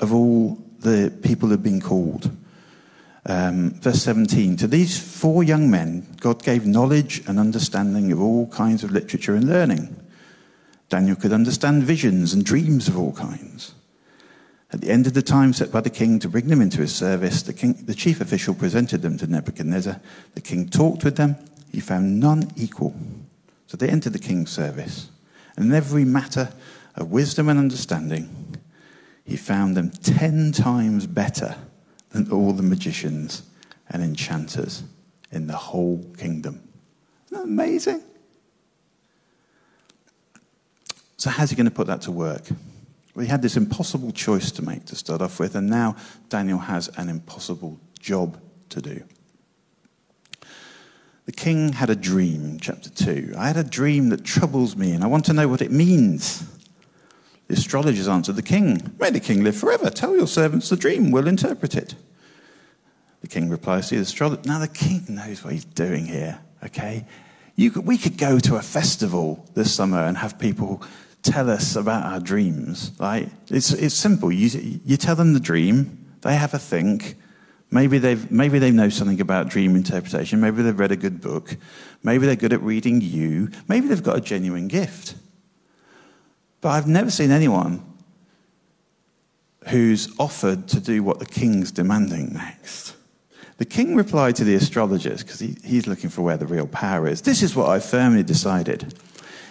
of 0.00 0.12
all 0.12 0.58
the 0.80 1.12
people 1.22 1.48
who 1.48 1.52
had 1.52 1.62
been 1.62 1.80
called. 1.80 2.30
Um, 3.26 3.72
verse 3.72 4.02
17 4.02 4.56
To 4.56 4.66
these 4.66 4.98
four 4.98 5.42
young 5.42 5.70
men, 5.70 6.06
God 6.20 6.42
gave 6.42 6.66
knowledge 6.66 7.22
and 7.26 7.38
understanding 7.38 8.12
of 8.12 8.20
all 8.20 8.46
kinds 8.48 8.82
of 8.82 8.90
literature 8.90 9.34
and 9.34 9.46
learning. 9.46 9.96
Daniel 10.88 11.16
could 11.16 11.32
understand 11.32 11.84
visions 11.84 12.32
and 12.32 12.44
dreams 12.44 12.88
of 12.88 12.98
all 12.98 13.12
kinds. 13.12 13.74
At 14.72 14.80
the 14.80 14.90
end 14.90 15.06
of 15.06 15.14
the 15.14 15.22
time 15.22 15.52
set 15.52 15.72
by 15.72 15.80
the 15.80 15.90
king 15.90 16.18
to 16.20 16.28
bring 16.28 16.48
them 16.48 16.60
into 16.60 16.80
his 16.80 16.94
service, 16.94 17.42
the, 17.42 17.52
king, 17.52 17.74
the 17.86 17.94
chief 17.94 18.20
official 18.20 18.54
presented 18.54 19.02
them 19.02 19.18
to 19.18 19.26
Nebuchadnezzar. 19.26 20.00
The 20.34 20.40
king 20.40 20.68
talked 20.68 21.04
with 21.04 21.16
them. 21.16 21.36
He 21.72 21.80
found 21.80 22.20
none 22.20 22.50
equal. 22.56 22.94
So 23.66 23.76
they 23.76 23.88
entered 23.88 24.12
the 24.12 24.18
king's 24.18 24.50
service. 24.50 25.10
And 25.56 25.66
in 25.66 25.74
every 25.74 26.04
matter 26.04 26.52
of 26.96 27.10
wisdom 27.10 27.48
and 27.48 27.58
understanding, 27.58 28.56
he 29.24 29.36
found 29.36 29.76
them 29.76 29.90
ten 29.90 30.52
times 30.52 31.06
better 31.06 31.56
than 32.10 32.30
all 32.30 32.52
the 32.52 32.62
magicians 32.62 33.42
and 33.88 34.02
enchanters 34.02 34.82
in 35.32 35.46
the 35.46 35.56
whole 35.56 36.04
kingdom. 36.18 36.62
Isn't 37.26 37.38
that 37.38 37.44
amazing? 37.44 38.02
So, 41.16 41.30
how's 41.30 41.50
he 41.50 41.56
going 41.56 41.66
to 41.66 41.70
put 41.70 41.86
that 41.86 42.02
to 42.02 42.10
work? 42.10 42.48
Well, 43.14 43.24
he 43.24 43.30
had 43.30 43.42
this 43.42 43.56
impossible 43.56 44.12
choice 44.12 44.50
to 44.52 44.62
make 44.62 44.86
to 44.86 44.96
start 44.96 45.20
off 45.20 45.38
with, 45.38 45.54
and 45.54 45.68
now 45.68 45.96
Daniel 46.28 46.58
has 46.58 46.88
an 46.96 47.08
impossible 47.08 47.78
job 47.98 48.40
to 48.70 48.80
do. 48.80 49.02
The 51.26 51.32
king 51.32 51.74
had 51.74 51.90
a 51.90 51.96
dream, 51.96 52.58
chapter 52.60 52.88
2. 52.88 53.34
I 53.36 53.46
had 53.46 53.56
a 53.56 53.64
dream 53.64 54.08
that 54.08 54.24
troubles 54.24 54.76
me, 54.76 54.92
and 54.92 55.04
I 55.04 55.06
want 55.06 55.26
to 55.26 55.32
know 55.32 55.46
what 55.46 55.60
it 55.60 55.70
means. 55.70 56.42
The 57.50 57.56
astrologers 57.56 58.06
answered 58.06 58.36
the 58.36 58.42
king, 58.42 58.94
May 59.00 59.10
the 59.10 59.18
king 59.18 59.42
live 59.42 59.56
forever. 59.56 59.90
Tell 59.90 60.14
your 60.14 60.28
servants 60.28 60.68
the 60.68 60.76
dream, 60.76 61.10
we'll 61.10 61.26
interpret 61.26 61.74
it. 61.74 61.96
The 63.22 63.26
king 63.26 63.50
replies 63.50 63.88
to 63.88 63.96
the 63.96 64.02
astrologer, 64.02 64.42
Now 64.44 64.60
the 64.60 64.68
king 64.68 65.04
knows 65.08 65.42
what 65.42 65.54
he's 65.54 65.64
doing 65.64 66.06
here, 66.06 66.38
okay? 66.62 67.04
Could, 67.58 67.84
we 67.84 67.98
could 67.98 68.18
go 68.18 68.38
to 68.38 68.54
a 68.54 68.62
festival 68.62 69.44
this 69.54 69.74
summer 69.74 69.98
and 69.98 70.16
have 70.16 70.38
people 70.38 70.80
tell 71.22 71.50
us 71.50 71.74
about 71.74 72.04
our 72.04 72.20
dreams, 72.20 72.92
right? 73.00 73.28
It's, 73.50 73.72
it's 73.72 73.96
simple. 73.96 74.30
You, 74.30 74.80
you 74.84 74.96
tell 74.96 75.16
them 75.16 75.32
the 75.32 75.40
dream, 75.40 76.06
they 76.20 76.36
have 76.36 76.54
a 76.54 76.58
think, 76.58 77.16
Maybe, 77.72 77.98
they've, 77.98 78.30
maybe 78.30 78.58
they 78.60 78.72
know 78.72 78.88
something 78.88 79.20
about 79.20 79.48
dream 79.48 79.76
interpretation. 79.76 80.40
Maybe 80.40 80.62
they've 80.62 80.76
read 80.76 80.90
a 80.90 80.96
good 80.96 81.20
book. 81.20 81.56
Maybe 82.02 82.26
they're 82.26 82.34
good 82.34 82.52
at 82.52 82.62
reading 82.62 83.00
you. 83.00 83.50
Maybe 83.68 83.86
they've 83.86 84.02
got 84.02 84.18
a 84.18 84.20
genuine 84.20 84.66
gift. 84.66 85.14
But 86.60 86.70
I've 86.70 86.86
never 86.86 87.10
seen 87.10 87.30
anyone 87.30 87.82
who's 89.68 90.08
offered 90.18 90.68
to 90.68 90.80
do 90.80 91.02
what 91.02 91.18
the 91.18 91.26
king's 91.26 91.70
demanding 91.70 92.32
next. 92.32 92.96
The 93.58 93.64
king 93.66 93.94
replied 93.94 94.36
to 94.36 94.44
the 94.44 94.54
astrologers, 94.54 95.22
because 95.22 95.38
he, 95.38 95.56
he's 95.62 95.86
looking 95.86 96.08
for 96.08 96.22
where 96.22 96.38
the 96.38 96.46
real 96.46 96.66
power 96.66 97.06
is 97.06 97.22
This 97.22 97.42
is 97.42 97.54
what 97.54 97.68
I 97.68 97.78
firmly 97.78 98.22
decided. 98.22 98.94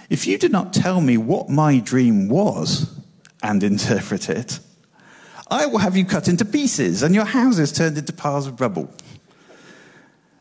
If 0.10 0.26
you 0.26 0.40
do 0.40 0.50
not 0.50 0.74
tell 0.74 1.00
me 1.02 1.18
what 1.18 1.50
my 1.50 1.80
dream 1.80 2.28
was 2.28 3.00
and 3.44 3.62
interpret 3.64 4.30
it, 4.30 4.60
I 5.52 5.66
will 5.66 5.80
have 5.80 5.96
you 5.96 6.06
cut 6.06 6.28
into 6.28 6.46
pieces 6.46 7.04
and 7.04 7.14
your 7.16 7.26
houses 7.26 7.72
turned 7.72 7.98
into 7.98 8.14
piles 8.14 8.48
of 8.48 8.60
rubble. 8.62 8.92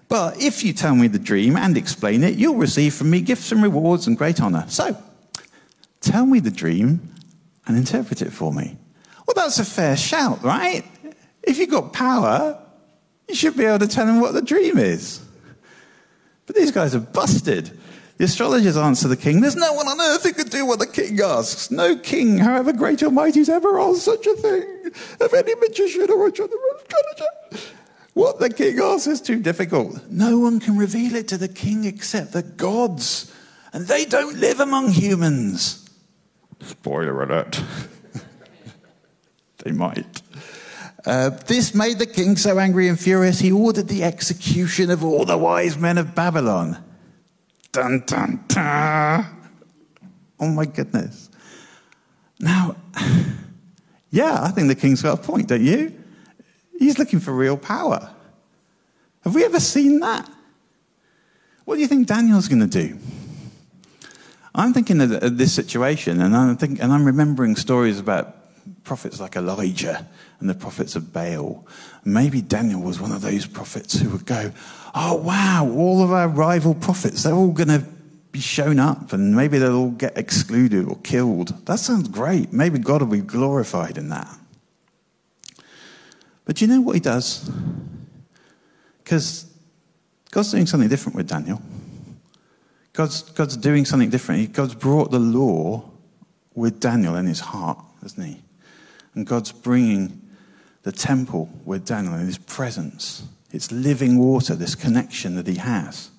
But 0.08 0.40
if 0.40 0.64
you 0.64 0.72
tell 0.72 0.94
me 0.94 1.06
the 1.08 1.18
dream 1.18 1.56
and 1.56 1.76
explain 1.76 2.24
it, 2.24 2.36
you'll 2.36 2.56
receive 2.56 2.94
from 2.94 3.10
me 3.10 3.20
gifts 3.20 3.52
and 3.52 3.62
rewards 3.62 4.06
and 4.06 4.16
great 4.16 4.40
honor. 4.40 4.64
So, 4.68 4.96
tell 6.00 6.26
me 6.26 6.40
the 6.40 6.50
dream 6.50 7.14
and 7.66 7.76
interpret 7.76 8.22
it 8.22 8.32
for 8.32 8.52
me. 8.52 8.76
Well, 9.26 9.34
that's 9.34 9.58
a 9.58 9.64
fair 9.64 9.96
shout, 9.96 10.42
right? 10.42 10.84
If 11.42 11.58
you've 11.58 11.70
got 11.70 11.92
power, 11.92 12.58
you 13.28 13.34
should 13.34 13.56
be 13.56 13.64
able 13.64 13.80
to 13.80 13.88
tell 13.88 14.06
him 14.06 14.20
what 14.20 14.32
the 14.32 14.42
dream 14.42 14.78
is. 14.78 15.20
But 16.46 16.56
these 16.56 16.70
guys 16.70 16.94
are 16.94 17.00
busted. 17.00 17.78
The 18.16 18.24
astrologers 18.24 18.76
answer 18.76 19.06
the 19.06 19.16
king, 19.16 19.40
There's 19.40 19.54
no 19.54 19.74
one 19.74 19.86
on 19.86 20.00
earth 20.00 20.24
who 20.24 20.32
could 20.32 20.50
do 20.50 20.66
what 20.66 20.80
the 20.80 20.86
king 20.86 21.20
asks. 21.20 21.70
No 21.70 21.96
king, 21.96 22.38
however 22.38 22.72
great 22.72 23.02
or 23.02 23.10
mighty, 23.10 23.40
has 23.40 23.48
ever 23.48 23.78
asked 23.78 24.02
such 24.02 24.26
a 24.26 24.34
thing 24.34 24.90
of 25.20 25.34
any 25.34 25.54
magician 25.54 26.10
or 26.10 26.26
astrologer. 26.26 26.54
What 28.14 28.40
the 28.40 28.50
king 28.50 28.80
asks 28.80 29.06
is 29.06 29.20
too 29.20 29.40
difficult. 29.40 30.10
No 30.10 30.40
one 30.40 30.58
can 30.58 30.76
reveal 30.76 31.14
it 31.14 31.28
to 31.28 31.36
the 31.36 31.46
king 31.46 31.84
except 31.84 32.32
the 32.32 32.42
gods, 32.42 33.32
and 33.72 33.86
they 33.86 34.04
don't 34.04 34.38
live 34.38 34.58
among 34.58 34.90
humans. 34.90 35.87
Spoiler 36.60 37.22
alert. 37.22 37.62
they 39.58 39.72
might. 39.72 40.22
Uh, 41.06 41.30
this 41.46 41.74
made 41.74 41.98
the 41.98 42.06
king 42.06 42.36
so 42.36 42.58
angry 42.58 42.88
and 42.88 42.98
furious, 42.98 43.38
he 43.38 43.52
ordered 43.52 43.88
the 43.88 44.02
execution 44.02 44.90
of 44.90 45.04
all 45.04 45.24
the 45.24 45.38
wise 45.38 45.78
men 45.78 45.96
of 45.96 46.14
Babylon. 46.14 46.82
Dun, 47.72 48.02
dun, 48.06 48.44
dun. 48.48 49.26
Oh 50.40 50.48
my 50.48 50.64
goodness. 50.64 51.30
Now, 52.40 52.76
yeah, 54.10 54.42
I 54.42 54.50
think 54.50 54.68
the 54.68 54.74
king's 54.74 55.02
got 55.02 55.18
a 55.18 55.22
point, 55.22 55.48
don't 55.48 55.64
you? 55.64 55.92
He's 56.78 56.98
looking 56.98 57.20
for 57.20 57.32
real 57.32 57.56
power. 57.56 58.10
Have 59.22 59.34
we 59.34 59.44
ever 59.44 59.60
seen 59.60 60.00
that? 60.00 60.28
What 61.64 61.74
do 61.74 61.80
you 61.80 61.88
think 61.88 62.06
Daniel's 62.06 62.48
going 62.48 62.66
to 62.66 62.66
do? 62.66 62.98
I'm 64.54 64.72
thinking 64.72 65.00
of 65.00 65.38
this 65.38 65.52
situation, 65.52 66.20
and 66.20 66.36
I'm, 66.36 66.56
thinking, 66.56 66.80
and 66.80 66.92
I'm 66.92 67.04
remembering 67.04 67.56
stories 67.56 67.98
about 67.98 68.34
prophets 68.84 69.20
like 69.20 69.36
Elijah 69.36 70.06
and 70.40 70.48
the 70.48 70.54
prophets 70.54 70.96
of 70.96 71.12
Baal. 71.12 71.66
Maybe 72.04 72.40
Daniel 72.40 72.80
was 72.80 73.00
one 73.00 73.12
of 73.12 73.20
those 73.20 73.46
prophets 73.46 73.98
who 73.98 74.10
would 74.10 74.26
go, 74.26 74.52
oh, 74.94 75.16
wow, 75.16 75.68
all 75.68 76.02
of 76.02 76.12
our 76.12 76.28
rival 76.28 76.74
prophets, 76.74 77.22
they're 77.22 77.34
all 77.34 77.52
going 77.52 77.68
to 77.68 77.84
be 78.32 78.40
shown 78.40 78.78
up 78.78 79.12
and 79.12 79.34
maybe 79.34 79.58
they'll 79.58 79.76
all 79.76 79.90
get 79.90 80.16
excluded 80.16 80.86
or 80.86 80.96
killed. 80.98 81.66
That 81.66 81.78
sounds 81.78 82.08
great. 82.08 82.52
Maybe 82.52 82.78
God 82.78 83.02
will 83.02 83.08
be 83.08 83.20
glorified 83.20 83.96
in 83.96 84.08
that. 84.10 84.28
But 86.44 86.56
do 86.56 86.64
you 86.64 86.72
know 86.72 86.80
what 86.80 86.94
he 86.94 87.00
does? 87.00 87.50
Because 89.02 89.46
God's 90.30 90.50
doing 90.50 90.66
something 90.66 90.88
different 90.88 91.16
with 91.16 91.28
Daniel. 91.28 91.60
God's, 92.98 93.22
God's 93.22 93.56
doing 93.56 93.84
something 93.84 94.10
different. 94.10 94.52
God's 94.52 94.74
brought 94.74 95.12
the 95.12 95.20
law 95.20 95.88
with 96.56 96.80
Daniel 96.80 97.14
in 97.14 97.26
his 97.26 97.38
heart, 97.38 97.78
hasn't 98.02 98.26
he? 98.26 98.42
And 99.14 99.24
God's 99.24 99.52
bringing 99.52 100.20
the 100.82 100.90
temple 100.90 101.48
with 101.64 101.86
Daniel 101.86 102.14
in 102.14 102.26
his 102.26 102.38
presence. 102.38 103.22
It's 103.52 103.70
living 103.70 104.18
water, 104.18 104.56
this 104.56 104.74
connection 104.74 105.36
that 105.36 105.46
he 105.46 105.58
has. 105.58 106.10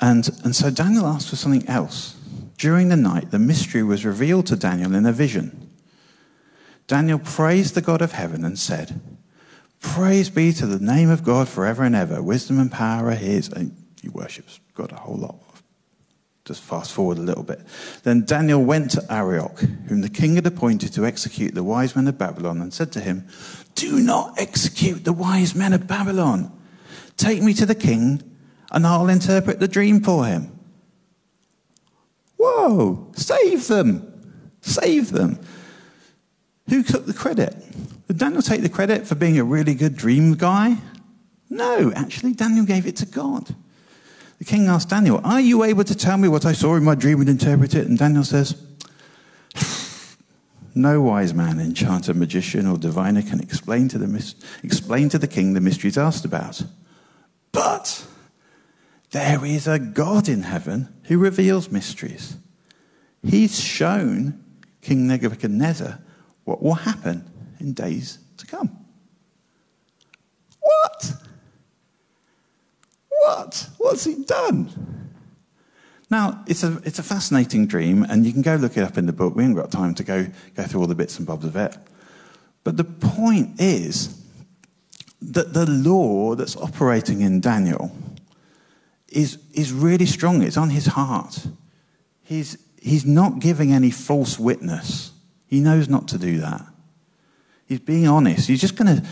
And, 0.00 0.30
and 0.44 0.56
so 0.56 0.70
Daniel 0.70 1.06
asked 1.06 1.28
for 1.28 1.36
something 1.36 1.68
else. 1.68 2.16
During 2.56 2.88
the 2.88 2.96
night, 2.96 3.30
the 3.30 3.38
mystery 3.38 3.82
was 3.82 4.06
revealed 4.06 4.46
to 4.46 4.56
Daniel 4.56 4.94
in 4.94 5.04
a 5.04 5.12
vision. 5.12 5.70
Daniel 6.86 7.18
praised 7.18 7.74
the 7.74 7.82
God 7.82 8.00
of 8.00 8.12
heaven 8.12 8.46
and 8.46 8.58
said, 8.58 8.98
Praise 9.82 10.30
be 10.30 10.54
to 10.54 10.64
the 10.64 10.82
name 10.82 11.10
of 11.10 11.22
God 11.22 11.50
forever 11.50 11.82
and 11.82 11.94
ever. 11.94 12.22
Wisdom 12.22 12.58
and 12.58 12.72
power 12.72 13.08
are 13.08 13.14
his. 13.14 13.50
And 13.50 13.83
he 14.04 14.10
worships 14.10 14.60
God 14.74 14.92
a 14.92 14.96
whole 14.96 15.16
lot. 15.16 15.36
Just 16.44 16.62
fast 16.62 16.92
forward 16.92 17.16
a 17.16 17.22
little 17.22 17.42
bit. 17.42 17.60
Then 18.02 18.26
Daniel 18.26 18.62
went 18.62 18.90
to 18.90 19.04
Arioch, 19.10 19.60
whom 19.88 20.02
the 20.02 20.10
king 20.10 20.34
had 20.34 20.46
appointed 20.46 20.92
to 20.92 21.06
execute 21.06 21.54
the 21.54 21.64
wise 21.64 21.96
men 21.96 22.06
of 22.06 22.18
Babylon, 22.18 22.60
and 22.60 22.72
said 22.72 22.92
to 22.92 23.00
him, 23.00 23.26
Do 23.74 23.98
not 23.98 24.38
execute 24.38 25.04
the 25.04 25.14
wise 25.14 25.54
men 25.54 25.72
of 25.72 25.86
Babylon. 25.86 26.52
Take 27.16 27.42
me 27.42 27.54
to 27.54 27.64
the 27.64 27.74
king, 27.74 28.22
and 28.70 28.86
I'll 28.86 29.08
interpret 29.08 29.58
the 29.58 29.68
dream 29.68 30.02
for 30.02 30.26
him. 30.26 30.58
Whoa, 32.36 33.10
save 33.14 33.68
them! 33.68 34.10
Save 34.60 35.12
them. 35.12 35.38
Who 36.68 36.82
took 36.82 37.06
the 37.06 37.14
credit? 37.14 37.54
Did 38.06 38.18
Daniel 38.18 38.42
take 38.42 38.60
the 38.60 38.68
credit 38.68 39.06
for 39.06 39.14
being 39.14 39.38
a 39.38 39.44
really 39.44 39.74
good 39.74 39.96
dream 39.96 40.34
guy? 40.34 40.76
No, 41.48 41.92
actually, 41.94 42.34
Daniel 42.34 42.66
gave 42.66 42.86
it 42.86 42.96
to 42.96 43.06
God. 43.06 43.54
The 44.44 44.50
king 44.50 44.68
asked 44.68 44.90
Daniel, 44.90 45.22
Are 45.24 45.40
you 45.40 45.64
able 45.64 45.84
to 45.84 45.94
tell 45.94 46.18
me 46.18 46.28
what 46.28 46.44
I 46.44 46.52
saw 46.52 46.74
in 46.76 46.84
my 46.84 46.94
dream 46.94 47.18
and 47.20 47.30
interpret 47.30 47.74
it? 47.74 47.86
And 47.86 47.96
Daniel 47.96 48.24
says, 48.24 48.62
No 50.74 51.00
wise 51.00 51.32
man, 51.32 51.58
enchanter, 51.58 52.12
magician, 52.12 52.66
or 52.66 52.76
diviner 52.76 53.22
can 53.22 53.40
explain 53.40 53.88
to, 53.88 53.96
the, 53.96 54.34
explain 54.62 55.08
to 55.08 55.18
the 55.18 55.26
king 55.26 55.54
the 55.54 55.62
mysteries 55.62 55.96
asked 55.96 56.26
about. 56.26 56.62
But 57.52 58.04
there 59.12 59.42
is 59.46 59.66
a 59.66 59.78
God 59.78 60.28
in 60.28 60.42
heaven 60.42 60.94
who 61.04 61.16
reveals 61.16 61.70
mysteries. 61.70 62.36
He's 63.22 63.58
shown 63.58 64.44
King 64.82 65.06
Nebuchadnezzar 65.06 66.00
what 66.44 66.62
will 66.62 66.74
happen 66.74 67.24
in 67.60 67.72
days 67.72 68.18
to 68.36 68.46
come. 68.46 68.76
What? 70.60 71.14
What? 73.22 73.68
What's 73.78 74.04
he 74.04 74.22
done? 74.24 74.70
Now, 76.10 76.44
it's 76.46 76.62
a, 76.62 76.80
it's 76.84 76.98
a 76.98 77.02
fascinating 77.02 77.66
dream, 77.66 78.04
and 78.04 78.26
you 78.26 78.32
can 78.32 78.42
go 78.42 78.56
look 78.56 78.76
it 78.76 78.82
up 78.84 78.98
in 78.98 79.06
the 79.06 79.12
book. 79.12 79.34
We 79.34 79.42
haven't 79.42 79.56
got 79.56 79.70
time 79.70 79.94
to 79.94 80.04
go, 80.04 80.26
go 80.54 80.62
through 80.64 80.80
all 80.80 80.86
the 80.86 80.94
bits 80.94 81.18
and 81.18 81.26
bobs 81.26 81.44
of 81.44 81.56
it. 81.56 81.76
But 82.62 82.76
the 82.76 82.84
point 82.84 83.60
is 83.60 84.22
that 85.20 85.52
the 85.52 85.66
law 85.66 86.34
that's 86.34 86.56
operating 86.56 87.20
in 87.20 87.40
Daniel 87.40 87.90
is, 89.08 89.38
is 89.52 89.72
really 89.72 90.06
strong. 90.06 90.42
It's 90.42 90.56
on 90.56 90.70
his 90.70 90.86
heart. 90.86 91.46
He's, 92.22 92.58
he's 92.80 93.06
not 93.06 93.38
giving 93.38 93.72
any 93.72 93.90
false 93.90 94.38
witness. 94.38 95.12
He 95.46 95.60
knows 95.60 95.88
not 95.88 96.08
to 96.08 96.18
do 96.18 96.38
that. 96.38 96.64
He's 97.66 97.80
being 97.80 98.06
honest. 98.06 98.48
He's 98.48 98.60
just 98.60 98.76
going 98.76 98.96
to, 98.96 99.06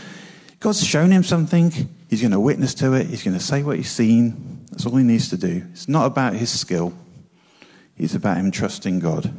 God's 0.61 0.87
shown 0.87 1.11
him 1.11 1.23
something. 1.23 1.73
He's 2.13 2.21
going 2.21 2.33
to 2.33 2.41
witness 2.41 2.75
to 2.75 2.93
it. 2.93 3.07
He's 3.07 3.23
going 3.23 3.39
to 3.39 3.43
say 3.43 3.63
what 3.63 3.79
he's 3.79 3.91
seen. 3.91 4.67
That's 4.71 4.85
all 4.85 4.97
he 4.97 5.03
needs 5.03 5.31
to 5.31 5.39
do. 5.39 5.65
It's 5.73 5.89
not 5.89 6.05
about 6.05 6.35
his 6.35 6.51
skill, 6.51 6.93
it's 7.97 8.15
about 8.15 8.37
him 8.37 8.51
trusting 8.51 8.99
God. 8.99 9.33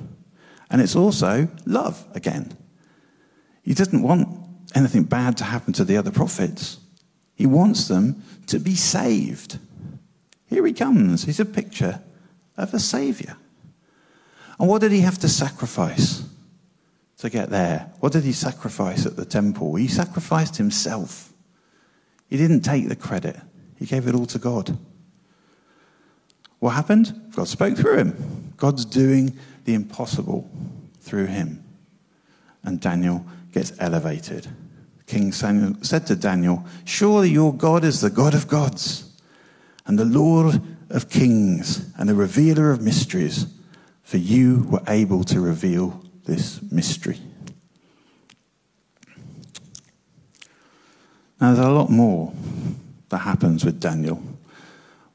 And 0.71 0.81
it's 0.81 0.95
also 0.95 1.49
love 1.67 2.03
again. 2.15 2.57
He 3.61 3.75
doesn't 3.75 4.01
want 4.01 4.27
anything 4.73 5.03
bad 5.03 5.37
to 5.37 5.43
happen 5.43 5.71
to 5.73 5.83
the 5.83 5.97
other 5.97 6.09
prophets, 6.09 6.79
he 7.35 7.45
wants 7.45 7.87
them 7.87 8.23
to 8.47 8.57
be 8.57 8.73
saved. 8.73 9.59
Here 10.47 10.65
he 10.65 10.73
comes. 10.73 11.25
He's 11.25 11.39
a 11.39 11.45
picture 11.45 12.01
of 12.57 12.73
a 12.73 12.79
savior. 12.79 13.37
And 14.59 14.67
what 14.67 14.81
did 14.81 14.91
he 14.91 15.01
have 15.01 15.19
to 15.19 15.29
sacrifice 15.29 16.23
to 17.19 17.29
get 17.29 17.51
there? 17.51 17.91
What 17.99 18.13
did 18.13 18.23
he 18.23 18.31
sacrifice 18.31 19.05
at 19.05 19.15
the 19.15 19.25
temple? 19.25 19.75
He 19.75 19.87
sacrificed 19.87 20.57
himself. 20.57 21.32
He 22.33 22.39
didn't 22.39 22.61
take 22.61 22.89
the 22.89 22.95
credit, 22.95 23.39
he 23.77 23.85
gave 23.85 24.07
it 24.07 24.15
all 24.15 24.25
to 24.25 24.39
God. 24.39 24.75
What 26.57 26.71
happened? 26.71 27.29
God 27.35 27.47
spoke 27.47 27.77
through 27.77 27.97
him. 27.97 28.53
God's 28.57 28.85
doing 28.85 29.37
the 29.65 29.75
impossible 29.75 30.49
through 30.99 31.27
him. 31.27 31.63
And 32.63 32.81
Daniel 32.81 33.23
gets 33.51 33.73
elevated. 33.77 34.47
King 35.05 35.31
Samuel 35.31 35.75
said 35.83 36.07
to 36.07 36.15
Daniel, 36.15 36.65
Surely 36.85 37.29
your 37.29 37.53
God 37.53 37.83
is 37.83 38.01
the 38.01 38.09
God 38.09 38.33
of 38.33 38.47
gods 38.47 39.11
and 39.85 39.99
the 39.99 40.03
Lord 40.03 40.59
of 40.89 41.11
kings 41.11 41.87
and 41.99 42.09
the 42.09 42.15
revealer 42.15 42.71
of 42.71 42.81
mysteries, 42.81 43.45
for 44.01 44.17
you 44.17 44.65
were 44.71 44.81
able 44.87 45.23
to 45.25 45.39
reveal 45.39 46.03
this 46.25 46.63
mystery. 46.71 47.19
Now, 51.43 51.53
there's 51.53 51.67
a 51.67 51.71
lot 51.71 51.89
more 51.89 52.31
that 53.09 53.17
happens 53.17 53.65
with 53.65 53.77
Daniel, 53.77 54.23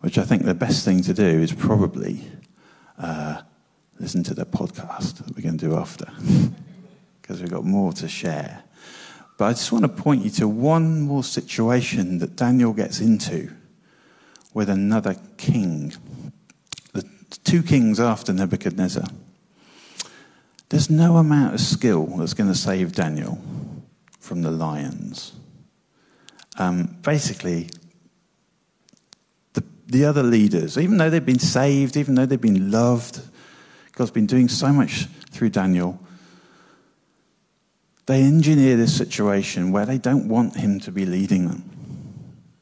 which 0.01 0.19
I 0.19 0.25
think 0.25 0.43
the 0.43 0.53
best 0.53 0.85
thing 0.85 1.01
to 1.05 1.15
do 1.15 1.25
is 1.25 1.55
probably 1.55 2.21
uh, 2.99 3.41
listen 3.99 4.23
to 4.25 4.35
the 4.35 4.45
podcast 4.45 5.25
that 5.25 5.35
we're 5.35 5.41
going 5.41 5.57
to 5.57 5.69
do 5.71 5.75
after, 5.75 6.13
because 7.23 7.41
we've 7.41 7.51
got 7.51 7.65
more 7.65 7.95
to 7.95 8.07
share. 8.09 8.63
But 9.39 9.47
I 9.47 9.51
just 9.53 9.73
want 9.73 9.85
to 9.85 9.89
point 9.89 10.23
you 10.23 10.29
to 10.33 10.47
one 10.47 11.01
more 11.01 11.25
situation 11.25 12.19
that 12.19 12.37
Daniel 12.37 12.75
gets 12.75 13.01
into 13.01 13.51
with 14.53 14.69
another 14.69 15.17
king. 15.39 15.95
The 16.93 17.09
two 17.43 17.63
kings 17.63 17.99
after 17.99 18.35
Nebuchadnezzar. 18.35 19.07
There's 20.69 20.91
no 20.91 21.17
amount 21.17 21.55
of 21.55 21.61
skill 21.61 22.05
that's 22.19 22.35
going 22.35 22.51
to 22.51 22.55
save 22.55 22.93
Daniel 22.93 23.41
from 24.21 24.43
the 24.43 24.51
lions. 24.51 25.33
Um, 26.59 26.97
basically, 27.03 27.71
the, 29.53 29.65
the 29.87 30.05
other 30.05 30.23
leaders, 30.23 30.77
even 30.77 30.99
though 30.99 31.09
they've 31.09 31.25
been 31.25 31.39
saved, 31.39 31.97
even 31.97 32.17
though 32.17 32.27
they've 32.27 32.41
been 32.41 32.71
loved, 32.71 33.21
God's 33.93 34.11
been 34.11 34.27
doing 34.27 34.49
so 34.49 34.73
much 34.73 35.07
through 35.31 35.51
Daniel, 35.51 36.01
they 38.07 38.23
engineer 38.23 38.77
this 38.77 38.97
situation 38.97 39.71
where 39.71 39.87
they 39.87 39.99
don't 39.99 40.29
want 40.29 40.57
him 40.57 40.81
to 40.81 40.91
be 40.91 41.07
leading 41.07 41.47
them. 41.47 41.63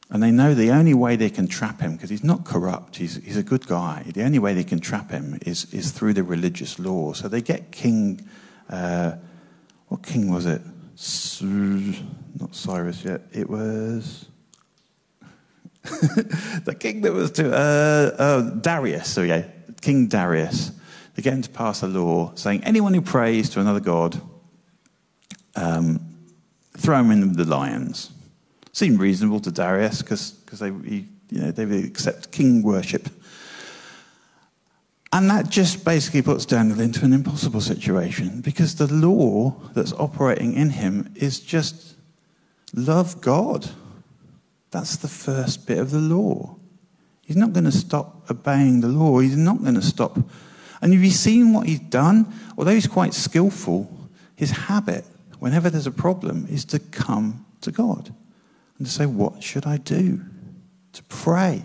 And 0.09 0.21
they 0.23 0.31
know 0.31 0.53
the 0.53 0.71
only 0.71 0.93
way 0.93 1.15
they 1.15 1.29
can 1.29 1.47
trap 1.47 1.81
him, 1.81 1.93
because 1.93 2.09
he's 2.09 2.23
not 2.23 2.45
corrupt, 2.45 2.97
he's, 2.97 3.15
he's 3.23 3.35
a 3.35 3.43
good 3.43 3.67
guy, 3.67 4.03
the 4.13 4.23
only 4.23 4.39
way 4.39 4.53
they 4.53 4.63
can 4.63 4.79
trap 4.79 5.11
him 5.11 5.39
is, 5.45 5.73
is 5.73 5.91
through 5.91 6.13
the 6.13 6.23
religious 6.23 6.79
law. 6.79 7.13
So 7.13 7.27
they 7.27 7.41
get 7.41 7.71
King, 7.71 8.27
uh, 8.69 9.13
what 9.87 10.03
king 10.03 10.31
was 10.31 10.45
it? 10.45 10.61
Not 12.39 12.55
Cyrus 12.55 13.03
yet, 13.03 13.21
it 13.31 13.49
was. 13.49 14.25
the 15.83 16.75
king 16.77 17.01
that 17.01 17.13
was 17.13 17.31
to 17.31 17.53
uh, 17.53 18.15
uh, 18.17 18.41
Darius. 18.41 19.09
So 19.11 19.21
yeah, 19.21 19.43
King 19.81 20.07
Darius. 20.07 20.71
Him 21.15 21.41
to 21.41 21.49
pass 21.49 21.81
a 21.81 21.87
law 21.87 22.33
saying 22.35 22.63
anyone 22.63 22.93
who 22.93 23.01
prays 23.01 23.49
to 23.49 23.59
another 23.59 23.79
god, 23.79 24.21
um, 25.55 25.99
throw 26.77 26.99
him 26.99 27.09
in 27.09 27.33
the 27.33 27.43
lions 27.43 28.11
seemed 28.77 28.99
reasonable 28.99 29.39
to 29.39 29.51
Darius 29.51 30.03
because 30.03 30.35
they, 30.59 30.67
you 30.67 31.07
know, 31.31 31.49
they 31.49 31.65
would 31.65 31.83
accept 31.83 32.31
king 32.31 32.61
worship. 32.61 33.09
And 35.11 35.27
that 35.31 35.49
just 35.49 35.83
basically 35.83 36.21
puts 36.21 36.45
Daniel 36.45 36.79
into 36.79 37.03
an 37.03 37.11
impossible 37.11 37.61
situation 37.61 38.41
because 38.41 38.75
the 38.75 38.85
law 38.93 39.55
that's 39.73 39.93
operating 39.93 40.53
in 40.53 40.69
him 40.69 41.11
is 41.15 41.39
just 41.39 41.95
love 42.73 43.21
God. 43.21 43.69
That's 44.71 44.97
the 44.97 45.07
first 45.07 45.65
bit 45.65 45.77
of 45.77 45.91
the 45.91 45.99
law. 45.99 46.57
He's 47.21 47.37
not 47.37 47.53
going 47.53 47.65
to 47.65 47.71
stop 47.71 48.29
obeying 48.29 48.81
the 48.81 48.87
law. 48.87 49.19
He's 49.19 49.35
not 49.35 49.61
going 49.61 49.75
to 49.75 49.81
stop. 49.81 50.17
And 50.81 50.93
have 50.93 51.03
you 51.03 51.11
seen 51.11 51.53
what 51.53 51.67
he's 51.67 51.79
done? 51.79 52.33
Although 52.57 52.73
he's 52.73 52.87
quite 52.87 53.13
skillful, 53.13 53.91
his 54.35 54.51
habit, 54.51 55.05
whenever 55.39 55.69
there's 55.69 55.87
a 55.87 55.91
problem, 55.91 56.47
is 56.49 56.63
to 56.65 56.79
come 56.79 57.45
to 57.61 57.71
God 57.71 58.13
and 58.77 58.87
to 58.87 58.93
say, 58.93 59.05
What 59.05 59.43
should 59.43 59.65
I 59.65 59.77
do? 59.77 60.21
To 60.93 61.03
pray. 61.03 61.63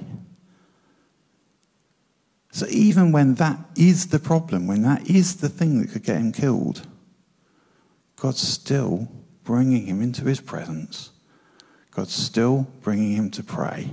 So 2.50 2.66
even 2.68 3.12
when 3.12 3.34
that 3.36 3.58
is 3.76 4.08
the 4.08 4.18
problem, 4.18 4.66
when 4.66 4.82
that 4.82 5.08
is 5.08 5.36
the 5.36 5.48
thing 5.48 5.80
that 5.80 5.90
could 5.90 6.02
get 6.02 6.16
him 6.16 6.32
killed, 6.32 6.86
God's 8.16 8.40
still 8.40 9.08
bringing 9.44 9.87
him 9.87 10.02
into 10.02 10.24
his 10.24 10.40
presence. 10.40 11.11
God's 11.90 12.14
still 12.14 12.66
bringing 12.81 13.12
him 13.12 13.31
to 13.33 13.42
pray. 13.42 13.90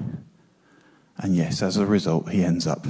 And 1.17 1.35
yes, 1.35 1.61
as 1.61 1.77
a 1.77 1.85
result, 1.85 2.29
he 2.29 2.43
ends 2.43 2.65
up 2.65 2.87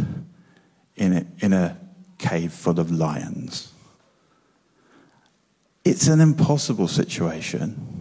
in 0.95 1.13
a, 1.13 1.26
in 1.39 1.54
a 1.54 1.78
cave 2.17 2.54
full 2.54 2.80
of 2.80 2.91
lions. 2.91 3.72
It's 5.84 6.08
an 6.08 6.19
impossible 6.19 6.88
situation 6.88 8.00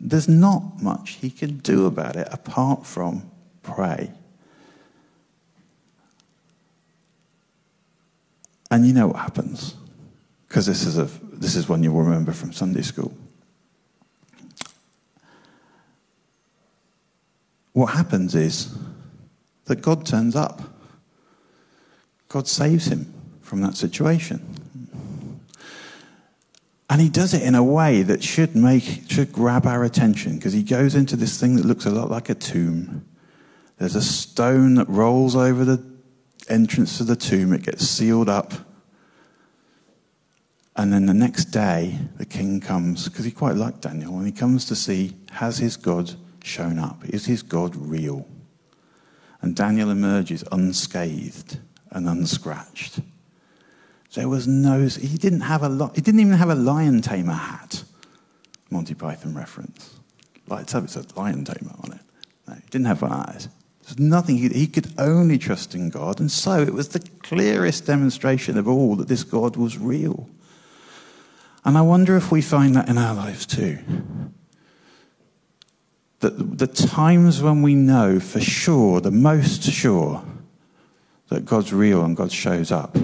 there's 0.00 0.28
not 0.28 0.80
much 0.80 1.12
he 1.20 1.30
can 1.30 1.58
do 1.58 1.86
about 1.86 2.16
it 2.16 2.28
apart 2.30 2.86
from 2.86 3.30
pray. 3.62 4.10
And 8.70 8.86
you 8.86 8.92
know 8.92 9.08
what 9.08 9.16
happens? 9.16 9.74
Because 10.46 10.66
this 10.66 10.84
is, 10.84 10.98
a, 10.98 11.04
this 11.32 11.56
is 11.56 11.68
one 11.68 11.82
you'll 11.82 12.00
remember 12.00 12.32
from 12.32 12.52
Sunday 12.52 12.82
school. 12.82 13.12
What 17.78 17.94
happens 17.94 18.34
is 18.34 18.76
that 19.66 19.82
God 19.82 20.04
turns 20.04 20.34
up. 20.34 20.62
God 22.28 22.48
saves 22.48 22.88
him 22.88 23.14
from 23.40 23.60
that 23.60 23.76
situation. 23.76 25.40
And 26.90 27.00
he 27.00 27.08
does 27.08 27.34
it 27.34 27.42
in 27.42 27.54
a 27.54 27.62
way 27.62 28.02
that 28.02 28.24
should 28.24 28.56
make, 28.56 29.04
should 29.08 29.30
grab 29.30 29.64
our 29.64 29.84
attention 29.84 30.38
because 30.38 30.52
he 30.52 30.64
goes 30.64 30.96
into 30.96 31.14
this 31.14 31.38
thing 31.38 31.54
that 31.54 31.64
looks 31.64 31.86
a 31.86 31.90
lot 31.90 32.10
like 32.10 32.28
a 32.28 32.34
tomb. 32.34 33.06
There's 33.76 33.94
a 33.94 34.02
stone 34.02 34.74
that 34.74 34.88
rolls 34.88 35.36
over 35.36 35.64
the 35.64 35.80
entrance 36.48 36.98
to 36.98 37.04
the 37.04 37.14
tomb. 37.14 37.52
It 37.52 37.62
gets 37.62 37.86
sealed 37.86 38.28
up. 38.28 38.54
And 40.74 40.92
then 40.92 41.06
the 41.06 41.14
next 41.14 41.44
day, 41.52 41.96
the 42.16 42.26
king 42.26 42.60
comes, 42.60 43.08
because 43.08 43.24
he 43.24 43.30
quite 43.30 43.54
liked 43.54 43.82
Daniel, 43.82 44.18
and 44.18 44.26
he 44.26 44.32
comes 44.32 44.64
to 44.64 44.74
see 44.74 45.14
has 45.30 45.58
his 45.58 45.76
God 45.76 46.16
shown 46.48 46.78
up? 46.78 47.04
Is 47.04 47.26
his 47.26 47.42
God 47.42 47.76
real? 47.76 48.26
And 49.40 49.54
Daniel 49.54 49.90
emerges 49.90 50.42
unscathed 50.50 51.58
and 51.90 52.08
unscratched. 52.08 53.00
There 54.14 54.28
was 54.28 54.48
no, 54.48 54.86
he 54.86 55.18
didn't 55.18 55.42
have 55.42 55.62
a, 55.62 55.68
lot 55.68 55.94
he 55.94 56.00
didn't 56.00 56.20
even 56.20 56.32
have 56.32 56.50
a 56.50 56.54
lion 56.54 57.02
tamer 57.02 57.34
hat. 57.34 57.84
Monty 58.70 58.94
Python 58.94 59.34
reference. 59.34 59.94
Lights 60.46 60.74
up, 60.74 60.84
it 60.84 60.90
says 60.90 61.16
lion 61.16 61.44
tamer 61.44 61.74
on 61.84 61.92
it. 61.92 62.00
No, 62.48 62.54
he 62.54 62.62
didn't 62.70 62.86
have 62.86 63.02
one 63.02 63.12
eyes. 63.12 63.48
There's 63.84 63.98
nothing, 63.98 64.38
he, 64.38 64.48
he 64.48 64.66
could 64.66 64.92
only 64.98 65.38
trust 65.38 65.74
in 65.74 65.90
God. 65.90 66.20
And 66.20 66.30
so 66.30 66.60
it 66.60 66.74
was 66.74 66.88
the 66.88 67.00
clearest 67.22 67.86
demonstration 67.86 68.58
of 68.58 68.66
all 68.66 68.96
that 68.96 69.08
this 69.08 69.24
God 69.24 69.56
was 69.56 69.78
real. 69.78 70.28
And 71.64 71.76
I 71.76 71.82
wonder 71.82 72.16
if 72.16 72.32
we 72.32 72.42
find 72.42 72.74
that 72.76 72.88
in 72.88 72.98
our 72.98 73.14
lives 73.14 73.46
too. 73.46 73.78
That 76.20 76.58
the 76.58 76.66
times 76.66 77.42
when 77.42 77.62
we 77.62 77.74
know 77.74 78.18
for 78.18 78.40
sure, 78.40 79.00
the 79.00 79.10
most 79.10 79.62
sure, 79.62 80.24
that 81.28 81.44
God's 81.44 81.72
real 81.72 82.04
and 82.04 82.16
God 82.16 82.32
shows 82.32 82.72
up 82.72 82.96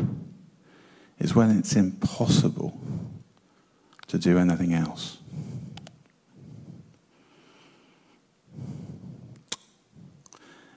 is 1.18 1.34
when 1.34 1.56
it's 1.56 1.76
impossible 1.76 2.78
to 4.08 4.18
do 4.18 4.38
anything 4.38 4.74
else. 4.74 5.18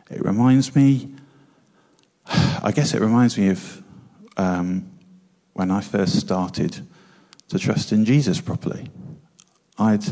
It 0.10 0.23
reminds 0.23 0.76
me, 0.76 1.13
I 2.28 2.71
guess 2.73 2.93
it 2.93 3.02
reminds 3.02 3.38
me 3.38 3.50
of 3.50 3.84
um, 4.38 4.89
when 5.54 5.71
I 5.71 5.82
first 5.82 6.19
started 6.19 6.88
to 7.50 7.60
trust 7.60 7.91
in 7.91 8.06
Jesus 8.06 8.39
properly. 8.39 8.89
I'd 9.78 10.04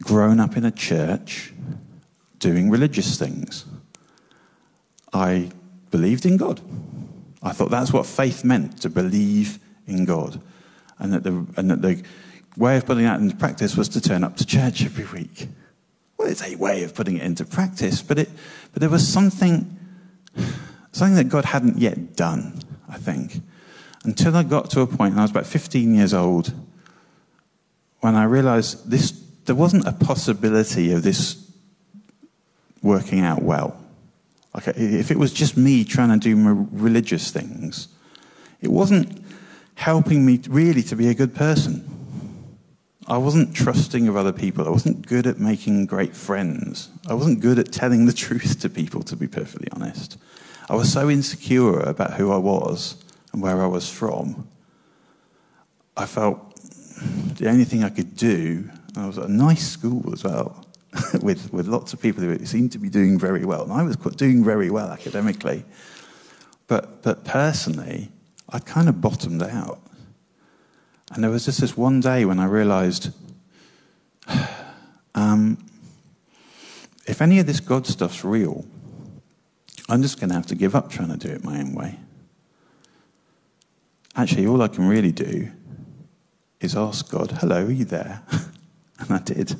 grown 0.00 0.40
up 0.40 0.56
in 0.56 0.64
a 0.64 0.70
church 0.70 1.52
doing 2.38 2.70
religious 2.70 3.18
things. 3.18 3.64
I 5.12 5.50
believed 5.90 6.26
in 6.26 6.36
God. 6.36 6.60
I 7.42 7.52
thought 7.52 7.70
that's 7.70 7.92
what 7.92 8.06
faith 8.06 8.44
meant 8.44 8.82
to 8.82 8.90
believe 8.90 9.58
in 9.86 10.04
God. 10.04 10.40
And 10.98 11.12
that 11.12 11.22
the, 11.22 11.46
and 11.56 11.70
that 11.70 11.82
the 11.82 12.02
way 12.56 12.76
of 12.76 12.86
putting 12.86 13.04
that 13.04 13.20
into 13.20 13.36
practice 13.36 13.76
was 13.76 13.88
to 13.90 14.00
turn 14.00 14.24
up 14.24 14.36
to 14.36 14.46
church 14.46 14.84
every 14.84 15.04
week. 15.04 15.48
Well, 16.16 16.28
it's 16.28 16.42
a 16.42 16.56
way 16.56 16.82
of 16.82 16.94
putting 16.94 17.16
it 17.16 17.22
into 17.22 17.44
practice, 17.44 18.02
but, 18.02 18.18
it, 18.18 18.28
but 18.72 18.80
there 18.80 18.90
was 18.90 19.06
something, 19.06 19.78
something 20.90 21.14
that 21.14 21.28
God 21.28 21.44
hadn't 21.44 21.78
yet 21.78 22.16
done, 22.16 22.60
I 22.88 22.98
think. 22.98 23.40
Until 24.04 24.36
I 24.36 24.42
got 24.42 24.70
to 24.70 24.80
a 24.80 24.86
point, 24.86 25.12
and 25.12 25.20
I 25.20 25.22
was 25.22 25.30
about 25.30 25.46
15 25.46 25.94
years 25.94 26.12
old, 26.12 26.52
when 28.00 28.16
I 28.16 28.24
realized 28.24 28.90
this, 28.90 29.12
there 29.48 29.56
wasn't 29.56 29.86
a 29.86 29.92
possibility 29.92 30.92
of 30.92 31.02
this 31.02 31.50
working 32.82 33.20
out 33.20 33.42
well. 33.42 33.82
Like 34.52 34.68
if 34.76 35.10
it 35.10 35.18
was 35.18 35.32
just 35.32 35.56
me 35.56 35.84
trying 35.84 36.10
to 36.10 36.18
do 36.18 36.68
religious 36.70 37.30
things, 37.30 37.88
it 38.60 38.70
wasn't 38.70 39.24
helping 39.74 40.26
me 40.26 40.38
really 40.50 40.82
to 40.82 40.96
be 40.96 41.08
a 41.08 41.14
good 41.14 41.34
person. 41.34 41.82
I 43.06 43.16
wasn't 43.16 43.54
trusting 43.54 44.06
of 44.06 44.16
other 44.16 44.34
people. 44.34 44.66
I 44.66 44.70
wasn't 44.70 45.06
good 45.06 45.26
at 45.26 45.38
making 45.38 45.86
great 45.86 46.14
friends. 46.14 46.90
I 47.08 47.14
wasn't 47.14 47.40
good 47.40 47.58
at 47.58 47.72
telling 47.72 48.04
the 48.04 48.12
truth 48.26 48.60
to 48.60 48.68
people, 48.68 49.02
to 49.04 49.16
be 49.16 49.28
perfectly 49.28 49.68
honest. 49.72 50.18
I 50.68 50.74
was 50.74 50.92
so 50.92 51.08
insecure 51.08 51.80
about 51.80 52.14
who 52.14 52.30
I 52.30 52.36
was 52.36 53.02
and 53.32 53.40
where 53.40 53.62
I 53.62 53.66
was 53.66 53.88
from. 53.90 54.46
I 55.96 56.04
felt 56.04 56.54
the 57.38 57.48
only 57.48 57.64
thing 57.64 57.82
I 57.82 57.88
could 57.88 58.14
do, 58.14 58.68
I 58.96 59.06
was 59.06 59.18
at 59.18 59.24
a 59.24 59.32
nice 59.32 59.66
school 59.66 60.12
as 60.12 60.24
well, 60.24 60.64
with, 61.22 61.52
with 61.52 61.66
lots 61.68 61.92
of 61.92 62.00
people 62.00 62.22
who 62.22 62.44
seemed 62.46 62.72
to 62.72 62.78
be 62.78 62.88
doing 62.88 63.18
very 63.18 63.44
well. 63.44 63.62
And 63.62 63.72
I 63.72 63.82
was 63.82 63.96
doing 63.96 64.44
very 64.44 64.70
well 64.70 64.90
academically. 64.90 65.64
But, 66.66 67.02
but 67.02 67.24
personally, 67.24 68.10
I 68.48 68.58
kind 68.58 68.88
of 68.88 69.00
bottomed 69.00 69.42
out. 69.42 69.80
And 71.12 71.24
there 71.24 71.30
was 71.30 71.44
just 71.44 71.60
this 71.60 71.76
one 71.76 72.00
day 72.00 72.24
when 72.24 72.38
I 72.38 72.44
realized 72.44 73.10
um, 75.14 75.58
if 77.06 77.22
any 77.22 77.38
of 77.38 77.46
this 77.46 77.60
God 77.60 77.86
stuff's 77.86 78.24
real, 78.24 78.66
I'm 79.88 80.02
just 80.02 80.20
going 80.20 80.28
to 80.28 80.34
have 80.34 80.46
to 80.46 80.54
give 80.54 80.74
up 80.74 80.90
trying 80.90 81.08
to 81.08 81.16
do 81.16 81.32
it 81.32 81.42
my 81.42 81.60
own 81.60 81.74
way. 81.74 81.98
Actually, 84.14 84.46
all 84.46 84.60
I 84.60 84.68
can 84.68 84.86
really 84.86 85.12
do 85.12 85.50
is 86.60 86.76
ask 86.76 87.10
God, 87.10 87.30
hello, 87.40 87.64
are 87.64 87.70
you 87.70 87.84
there? 87.84 88.22
and 88.98 89.10
I 89.12 89.18
did. 89.18 89.54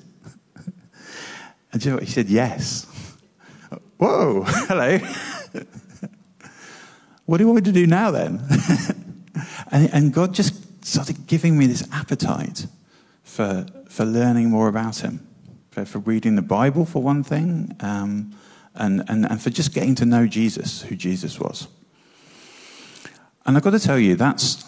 and 1.73 1.85
you 1.85 1.91
know 1.91 1.97
what? 1.97 2.05
He 2.05 2.11
said, 2.11 2.29
yes. 2.29 2.87
Whoa, 3.99 4.45
hello. 4.47 4.99
what 7.27 7.39
do 7.39 7.45
you 7.45 7.49
want 7.49 7.57
me 7.57 7.63
to 7.63 7.73
do 7.73 7.87
now 7.87 8.11
then? 8.11 8.41
and, 9.73 9.91
and 9.93 10.13
God 10.13 10.35
just 10.35 10.85
started 10.85 11.27
giving 11.27 11.59
me 11.59 11.67
this 11.67 11.87
appetite 11.93 12.67
for, 13.23 13.67
for 13.89 14.05
learning 14.05 14.51
more 14.51 14.69
about 14.69 14.99
Him, 14.99 15.27
for, 15.71 15.85
for 15.85 15.99
reading 15.99 16.37
the 16.37 16.43
Bible, 16.43 16.85
for 16.85 17.03
one 17.03 17.23
thing, 17.23 17.77
um, 17.81 18.35
and, 18.75 19.05
and, 19.09 19.27
and 19.29 19.43
for 19.43 19.51
just 19.51 19.75
getting 19.75 19.95
to 19.97 20.07
know 20.07 20.27
Jesus, 20.27 20.83
who 20.83 20.95
Jesus 20.95 21.41
was. 21.41 21.67
And 23.45 23.57
I've 23.57 23.63
got 23.63 23.71
to 23.71 23.81
tell 23.81 23.99
you, 23.99 24.15
that's 24.15 24.65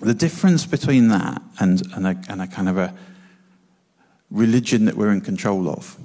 the 0.00 0.14
difference 0.14 0.66
between 0.66 1.08
that 1.08 1.40
and, 1.60 1.82
and, 1.94 2.06
a, 2.06 2.22
and 2.28 2.42
a 2.42 2.46
kind 2.46 2.68
of 2.68 2.76
a 2.76 2.94
religion 4.34 4.84
that 4.84 4.96
we're 4.96 5.12
in 5.12 5.20
control 5.20 5.68
of 5.68 5.96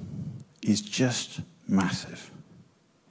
is 0.62 0.80
just 0.80 1.40
massive. 1.66 2.30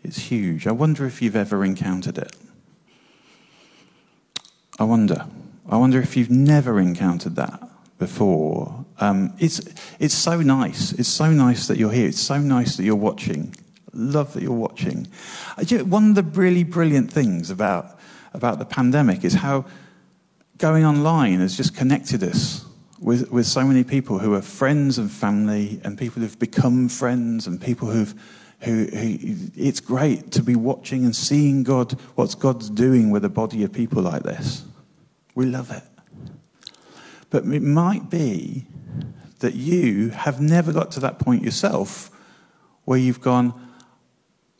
It's 0.02 0.18
huge. 0.18 0.66
I 0.66 0.72
wonder 0.72 1.06
if 1.06 1.22
you've 1.22 1.36
ever 1.36 1.66
encountered 1.66 2.18
it. 2.18 2.36
I 4.80 4.86
wonder. 4.86 5.28
I 5.68 5.76
wonder 5.76 6.02
if 6.02 6.16
you've 6.16 6.30
never 6.30 6.80
encountered 6.80 7.36
that 7.36 7.62
before. 8.00 8.86
Um, 9.02 9.34
it's, 9.40 9.62
it's 10.00 10.16
so 10.16 10.42
nice. 10.42 10.94
It's 10.94 11.10
so 11.10 11.32
nice 11.32 11.68
that 11.68 11.78
you're 11.78 11.92
here. 11.92 12.08
It's 12.08 12.22
so 12.22 12.40
nice 12.40 12.78
that 12.78 12.84
you're 12.84 12.96
watching. 12.96 13.54
Love 13.92 14.34
that 14.34 14.42
you're 14.42 14.54
watching. 14.54 15.08
One 15.84 16.10
of 16.12 16.16
the 16.16 16.24
really 16.24 16.64
brilliant 16.64 17.12
things 17.12 17.50
about, 17.50 18.00
about 18.34 18.58
the 18.58 18.66
pandemic 18.66 19.26
is 19.26 19.34
how 19.34 19.66
going 20.58 20.86
online 20.86 21.40
has 21.40 21.58
just 21.58 21.76
connected 21.76 22.24
us 22.24 22.66
with, 23.00 23.32
with 23.32 23.46
so 23.46 23.64
many 23.66 23.84
people 23.84 24.20
who 24.20 24.34
are 24.34 24.42
friends 24.42 24.98
and 24.98 25.12
family 25.12 25.80
and 25.84 25.98
people 25.98 26.22
who've 26.22 26.40
become 26.40 26.90
friends 26.90 27.48
and 27.48 27.62
people 27.62 27.90
who've 27.90 28.14
who, 28.62 28.88
who, 28.88 29.18
it's 29.56 29.80
great 29.80 30.32
to 30.32 30.44
be 30.44 30.56
watching 30.56 31.06
and 31.06 31.16
seeing 31.16 31.64
God, 31.64 31.94
what 32.16 32.38
God's 32.40 32.70
doing 32.70 33.10
with 33.10 33.24
a 33.24 33.30
body 33.30 33.64
of 33.64 33.72
people 33.72 34.02
like 34.02 34.24
this. 34.24 34.66
We 35.34 35.46
love 35.46 35.72
it. 35.72 35.84
But 37.30 37.46
it 37.46 37.62
might 37.62 38.10
be 38.10 38.66
that 39.40 39.56
you 39.56 40.10
have 40.10 40.42
never 40.42 40.74
got 40.74 40.92
to 40.92 41.00
that 41.00 41.20
point 41.20 41.44
yourself 41.44 42.12
where 42.84 43.00
you've 43.00 43.22
gone, 43.22 43.54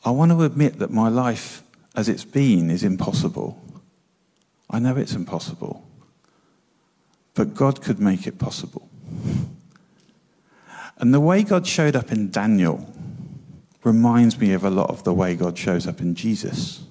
I 0.04 0.10
want 0.12 0.30
to 0.32 0.42
admit 0.44 0.78
that 0.78 0.90
my 0.90 1.08
life 1.08 1.62
as 1.94 2.08
it's 2.08 2.24
been 2.24 2.70
is 2.70 2.82
impossible. 2.82 3.62
I 4.70 4.78
know 4.78 4.96
it's 4.96 5.14
impossible. 5.14 5.84
But 7.34 7.54
God 7.54 7.82
could 7.82 8.00
make 8.00 8.26
it 8.26 8.38
possible. 8.38 8.88
And 10.98 11.14
the 11.14 11.20
way 11.20 11.42
God 11.42 11.66
showed 11.66 11.96
up 11.96 12.12
in 12.12 12.30
Daniel 12.30 12.92
reminds 13.82 14.38
me 14.38 14.52
of 14.52 14.64
a 14.64 14.70
lot 14.70 14.90
of 14.90 15.04
the 15.04 15.14
way 15.14 15.34
God 15.34 15.56
shows 15.56 15.86
up 15.86 16.00
in 16.00 16.14
Jesus. 16.14 16.82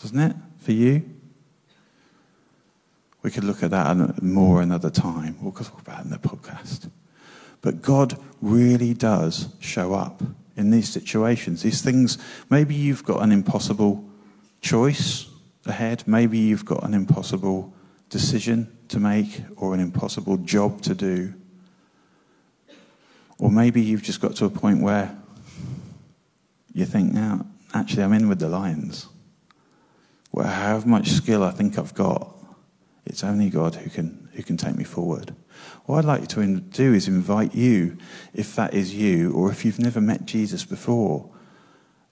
Doesn't 0.00 0.18
it? 0.18 0.36
For 0.58 0.72
you? 0.72 1.02
We 3.22 3.30
could 3.30 3.44
look 3.44 3.62
at 3.62 3.70
that 3.70 4.22
more 4.22 4.62
another 4.62 4.90
time. 4.90 5.36
We'll 5.40 5.52
talk 5.52 5.80
about 5.80 6.00
it 6.00 6.04
in 6.04 6.10
the 6.10 6.18
podcast. 6.18 6.90
But 7.60 7.82
God 7.82 8.18
really 8.40 8.94
does 8.94 9.48
show 9.60 9.94
up 9.94 10.22
in 10.56 10.70
these 10.70 10.90
situations. 10.90 11.62
These 11.62 11.82
things, 11.82 12.18
maybe 12.50 12.74
you've 12.74 13.04
got 13.04 13.22
an 13.22 13.32
impossible 13.32 14.04
choice 14.60 15.26
ahead. 15.66 16.04
Maybe 16.06 16.38
you've 16.38 16.64
got 16.64 16.84
an 16.84 16.94
impossible 16.94 17.74
decision 18.08 18.73
to 18.94 19.00
make 19.00 19.42
or 19.56 19.74
an 19.74 19.80
impossible 19.80 20.36
job 20.36 20.80
to 20.80 20.94
do. 20.94 21.34
Or 23.38 23.50
maybe 23.50 23.82
you've 23.82 24.04
just 24.04 24.20
got 24.20 24.36
to 24.36 24.44
a 24.44 24.50
point 24.50 24.82
where 24.82 25.16
you 26.72 26.84
think, 26.84 27.12
now, 27.12 27.44
actually, 27.74 28.04
I'm 28.04 28.12
in 28.12 28.28
with 28.28 28.38
the 28.38 28.48
lions. 28.48 29.08
Well, 30.30 30.46
how 30.46 30.78
much 30.86 31.08
skill 31.10 31.42
I 31.42 31.50
think 31.50 31.76
I've 31.76 31.92
got, 31.94 32.36
it's 33.04 33.24
only 33.24 33.50
God 33.50 33.74
who 33.74 33.90
can, 33.90 34.28
who 34.34 34.44
can 34.44 34.56
take 34.56 34.76
me 34.76 34.84
forward. 34.84 35.34
What 35.86 35.98
I'd 35.98 36.04
like 36.04 36.20
you 36.20 36.26
to 36.28 36.60
do 36.60 36.94
is 36.94 37.08
invite 37.08 37.52
you, 37.52 37.98
if 38.32 38.54
that 38.54 38.74
is 38.74 38.94
you, 38.94 39.32
or 39.32 39.50
if 39.50 39.64
you've 39.64 39.80
never 39.80 40.00
met 40.00 40.24
Jesus 40.24 40.64
before, 40.64 41.28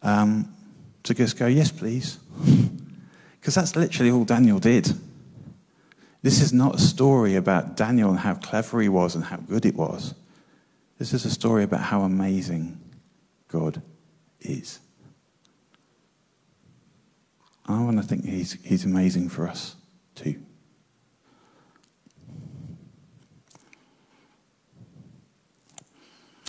um, 0.02 0.52
to 1.04 1.14
just 1.14 1.38
go, 1.38 1.46
yes, 1.46 1.70
please. 1.70 2.18
Because 3.40 3.56
that's 3.56 3.74
literally 3.74 4.12
all 4.12 4.24
Daniel 4.24 4.60
did. 4.60 4.94
This 6.22 6.40
is 6.40 6.52
not 6.52 6.76
a 6.76 6.78
story 6.78 7.34
about 7.34 7.76
Daniel 7.76 8.10
and 8.10 8.18
how 8.20 8.34
clever 8.34 8.80
he 8.80 8.88
was 8.88 9.16
and 9.16 9.24
how 9.24 9.38
good 9.38 9.66
it 9.66 9.74
was. 9.74 10.14
This 10.98 11.12
is 11.12 11.24
a 11.24 11.30
story 11.30 11.64
about 11.64 11.80
how 11.80 12.02
amazing 12.02 12.80
God 13.48 13.82
is. 14.40 14.78
I 17.66 17.80
want 17.82 17.96
to 17.96 18.02
think 18.04 18.24
he's, 18.24 18.52
he's 18.64 18.84
amazing 18.84 19.30
for 19.30 19.48
us 19.48 19.74
too. 20.14 20.40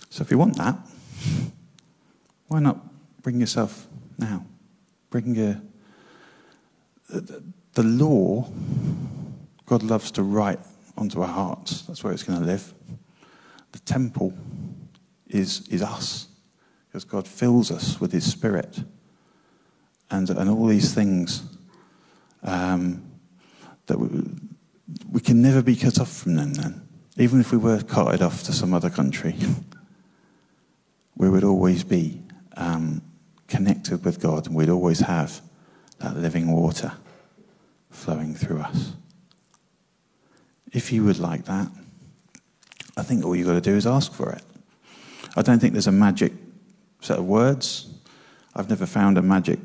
So 0.10 0.22
if 0.22 0.30
you 0.30 0.38
want 0.38 0.56
that, 0.58 0.78
why 2.48 2.60
not 2.60 2.78
bring 3.24 3.40
yourself 3.40 3.88
now? 4.20 4.46
Bring 5.10 5.34
your, 5.34 5.60
the, 7.10 7.44
the 7.74 7.84
law 7.84 8.52
God 9.66 9.84
loves 9.84 10.12
to 10.12 10.24
write 10.24 10.60
onto 10.98 11.22
our 11.22 11.28
hearts. 11.28 11.84
That's 11.84 12.04
where 12.04 12.14
it's 12.14 12.24
going 12.24 12.40
to 12.40 12.46
live. 12.46 12.74
The 13.72 13.80
temple 13.80 14.34
is, 15.28 15.68
is 15.70 15.82
us, 15.82 16.28
because 16.88 17.06
God 17.06 17.28
fills 17.28 17.72
us 17.72 18.00
with 18.00 18.12
His 18.12 18.30
Spirit. 18.30 18.84
And, 20.12 20.30
and 20.30 20.50
all 20.50 20.68
these 20.68 20.94
things 20.94 21.44
um, 22.44 23.04
that 23.88 23.98
we, 23.98 24.10
we 25.12 25.22
can 25.22 25.42
never 25.42 25.62
be 25.62 25.76
cut 25.76 26.00
off 26.00 26.12
from 26.12 26.36
them 26.36 26.54
then. 26.54 26.88
Even 27.18 27.40
if 27.40 27.52
we 27.52 27.58
were 27.58 27.82
carted 27.82 28.22
off 28.22 28.44
to 28.44 28.54
some 28.54 28.74
other 28.74 28.90
country, 28.90 29.36
we 31.16 31.30
would 31.30 31.44
always 31.44 31.84
be 31.84 32.22
um, 32.58 33.02
connected 33.48 34.04
with 34.04 34.20
God 34.20 34.46
and 34.48 34.56
we'd 34.56 34.70
always 34.70 35.00
have 35.00 35.42
that 36.00 36.18
living 36.18 36.52
water 36.52 36.94
flowing 37.90 38.34
through 38.36 38.60
us 38.60 38.94
if 40.74 40.92
you 40.92 41.04
would 41.06 41.20
like 41.20 41.46
that, 41.46 41.70
I 42.98 43.04
think 43.04 43.24
all 43.24 43.36
you've 43.36 43.48
got 43.48 43.54
to 43.54 43.62
do 43.62 43.76
is 43.76 43.88
ask 43.88 44.12
for 44.12 44.32
it. 44.32 44.44
I 45.36 45.42
don't 45.42 45.60
think 45.60 45.74
there's 45.74 45.88
a 45.88 45.92
magic 45.92 46.34
set 47.02 47.18
of 47.18 47.26
words. 47.26 47.90
I've 48.56 48.70
never 48.70 48.86
found 48.86 49.18
a 49.18 49.22
magic 49.22 49.60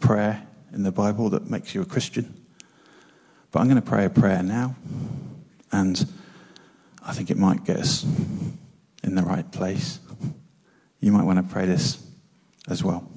prayer 0.00 0.42
in 0.72 0.82
the 0.82 0.92
Bible 0.92 1.30
that 1.30 1.48
makes 1.48 1.74
you 1.74 1.82
a 1.82 1.86
Christian. 1.86 2.34
But 3.50 3.60
I'm 3.60 3.68
going 3.68 3.80
to 3.80 3.88
pray 3.88 4.04
a 4.04 4.10
prayer 4.10 4.42
now, 4.42 4.76
and 5.72 6.06
I 7.02 7.12
think 7.14 7.30
it 7.30 7.38
might 7.38 7.64
get 7.64 7.78
us 7.78 8.04
in 9.02 9.14
the 9.14 9.22
right 9.22 9.50
place. 9.50 10.00
You 11.00 11.12
might 11.12 11.24
want 11.24 11.38
to 11.38 11.52
pray 11.52 11.64
this 11.64 12.04
as 12.68 12.84
well. 12.84 13.08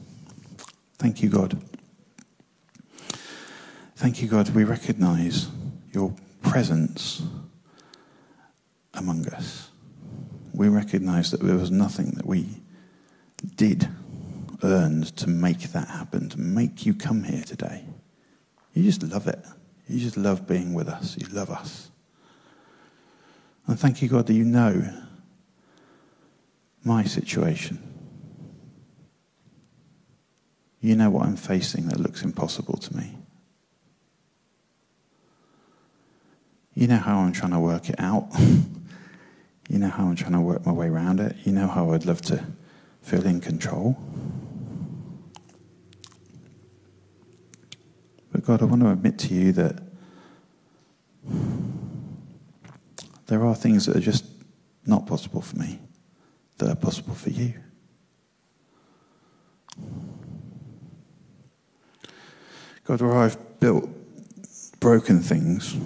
Thank 0.98 1.22
you, 1.22 1.30
God. 1.30 1.62
Thank 3.96 4.22
you, 4.22 4.28
God. 4.28 4.50
We 4.50 4.64
recognize 4.64 5.48
your 5.92 6.16
presence 6.52 7.22
among 8.94 9.26
us. 9.30 9.70
We 10.54 10.68
recognize 10.68 11.32
that 11.32 11.40
there 11.40 11.56
was 11.56 11.72
nothing 11.72 12.12
that 12.18 12.26
we 12.26 12.46
did, 13.56 13.88
earned 14.62 15.16
to 15.16 15.30
make 15.30 15.72
that 15.72 15.88
happen, 15.88 16.28
to 16.28 16.38
make 16.38 16.86
you 16.86 16.94
come 16.94 17.24
here 17.24 17.44
today. 17.44 17.86
You 18.74 18.84
just 18.84 19.02
love 19.02 19.30
it. 19.30 19.40
You 19.88 20.02
just 20.02 20.18
love 20.18 20.46
being 20.46 20.74
with 20.74 20.90
us. 20.90 21.16
You 21.18 21.28
love 21.28 21.50
us. 21.50 21.90
And 23.66 23.80
thank 23.80 24.02
you, 24.02 24.10
God, 24.10 24.28
that 24.28 24.34
you 24.34 24.44
know 24.44 24.92
my 26.84 27.06
situation. 27.06 27.82
You 30.82 30.98
know 30.98 31.12
what 31.12 31.28
I'm 31.28 31.38
facing 31.38 31.88
that 31.88 32.00
looks 32.02 32.24
impossible 32.24 32.76
to 32.78 32.98
me. 32.98 33.21
You 36.82 36.88
know 36.88 36.98
how 36.98 37.20
I'm 37.20 37.32
trying 37.32 37.52
to 37.52 37.60
work 37.60 37.90
it 37.90 38.00
out. 38.00 38.28
You 39.70 39.80
know 39.80 39.88
how 39.88 40.08
I'm 40.08 40.18
trying 40.18 40.34
to 40.34 40.42
work 40.42 40.66
my 40.66 40.74
way 40.74 40.88
around 40.88 41.22
it. 41.22 41.34
You 41.46 41.54
know 41.54 41.68
how 41.68 41.94
I'd 41.94 42.04
love 42.06 42.22
to 42.24 42.44
feel 43.02 43.26
in 43.26 43.40
control. 43.40 43.96
But 48.34 48.44
God, 48.44 48.62
I 48.62 48.66
want 48.66 48.82
to 48.82 48.90
admit 48.90 49.18
to 49.20 49.34
you 49.34 49.54
that 49.54 49.82
there 53.28 53.46
are 53.46 53.56
things 53.56 53.86
that 53.86 53.96
are 53.96 54.02
just 54.02 54.26
not 54.86 55.08
possible 55.08 55.40
for 55.40 55.58
me 55.58 55.80
that 56.58 56.70
are 56.70 56.76
possible 56.76 57.16
for 57.16 57.30
you. 57.30 57.54
God, 62.84 63.00
where 63.00 63.14
I've 63.14 63.60
built 63.62 63.88
broken 64.82 65.22
things, 65.22 65.78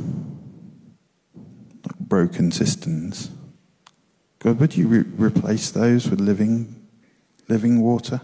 broken 2.15 2.49
systems, 2.49 3.29
God, 4.39 4.57
would 4.61 4.77
you 4.77 4.87
re- 4.87 5.03
replace 5.17 5.69
those 5.69 6.09
with 6.09 6.21
living, 6.21 6.87
living 7.49 7.81
water? 7.81 8.21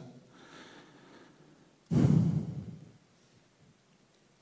I 1.91 1.97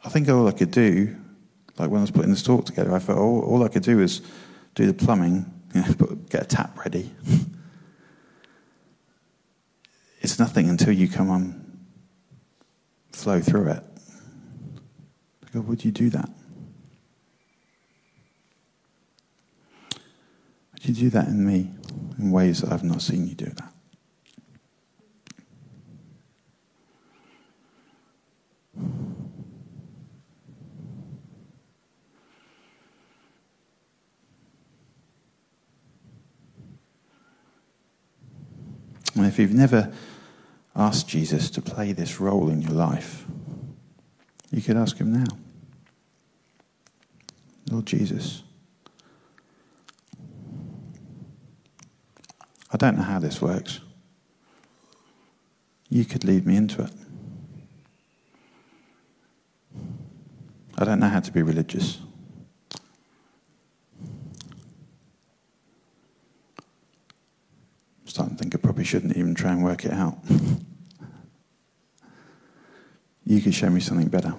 think 0.09 0.29
all 0.29 0.47
I 0.47 0.51
could 0.51 0.69
do, 0.69 1.15
like 1.79 1.89
when 1.89 1.97
I 1.97 2.01
was 2.01 2.11
putting 2.11 2.29
this 2.29 2.43
talk 2.43 2.65
together, 2.65 2.93
I 2.93 2.99
thought 2.99 3.17
all, 3.17 3.41
all 3.41 3.63
I 3.63 3.69
could 3.69 3.81
do 3.81 3.97
was 3.97 4.21
do 4.75 4.85
the 4.85 4.93
plumbing, 4.93 5.51
you 5.73 5.81
know, 5.81 5.93
get 6.29 6.43
a 6.43 6.45
tap 6.45 6.77
ready. 6.77 7.11
it's 10.21 10.37
nothing 10.37 10.69
until 10.69 10.93
you 10.93 11.07
come 11.07 11.31
on, 11.31 11.79
flow 13.11 13.41
through 13.41 13.69
it. 13.69 13.83
God, 15.51 15.67
would 15.67 15.83
you 15.83 15.91
do 15.91 16.11
that? 16.11 16.29
Would 20.68 20.68
you 20.87 20.93
do 20.93 21.09
that 21.09 21.27
in 21.27 21.45
me 21.45 21.71
in 22.17 22.31
ways 22.31 22.61
that 22.61 22.71
I've 22.71 22.83
not 22.83 23.01
seen 23.01 23.27
you 23.27 23.35
do 23.35 23.45
that? 23.45 23.73
And 39.15 39.27
if 39.27 39.37
you've 39.37 39.53
never 39.53 39.91
asked 40.75 41.09
Jesus 41.09 41.49
to 41.51 41.61
play 41.61 41.91
this 41.91 42.21
role 42.21 42.49
in 42.49 42.61
your 42.61 42.71
life, 42.71 43.25
you 44.49 44.61
could 44.61 44.77
ask 44.77 44.97
him 44.97 45.11
now. 45.11 45.37
Lord 47.69 47.85
Jesus, 47.85 48.43
I 52.71 52.77
don't 52.77 52.97
know 52.97 53.03
how 53.03 53.19
this 53.19 53.41
works. 53.41 53.79
You 55.89 56.05
could 56.05 56.23
lead 56.23 56.45
me 56.45 56.55
into 56.55 56.83
it. 56.83 56.91
I 60.77 60.85
don't 60.85 60.99
know 60.99 61.09
how 61.09 61.19
to 61.19 61.31
be 61.31 61.41
religious. 61.41 61.97
I'm 68.01 68.07
starting 68.07 68.37
to 68.37 68.41
think 68.41 68.55
I 68.55 68.59
probably 68.59 68.85
shouldn't 68.85 69.17
even 69.17 69.33
try 69.33 69.51
and 69.51 69.63
work 69.63 69.83
it 69.83 69.91
out. 69.91 70.19
you 73.25 73.41
could 73.41 73.53
show 73.53 73.69
me 73.69 73.79
something 73.79 74.07
better. 74.07 74.35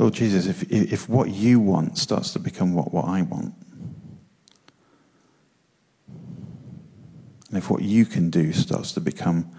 Lord 0.00 0.14
Jesus, 0.14 0.46
if, 0.46 0.62
if 0.72 1.10
what 1.10 1.28
you 1.28 1.60
want 1.60 1.98
starts 1.98 2.32
to 2.32 2.38
become 2.38 2.72
what, 2.72 2.90
what 2.90 3.04
I 3.04 3.20
want, 3.20 3.54
and 7.50 7.58
if 7.58 7.68
what 7.68 7.82
you 7.82 8.06
can 8.06 8.30
do 8.30 8.54
starts 8.54 8.92
to 8.92 9.00
become 9.02 9.54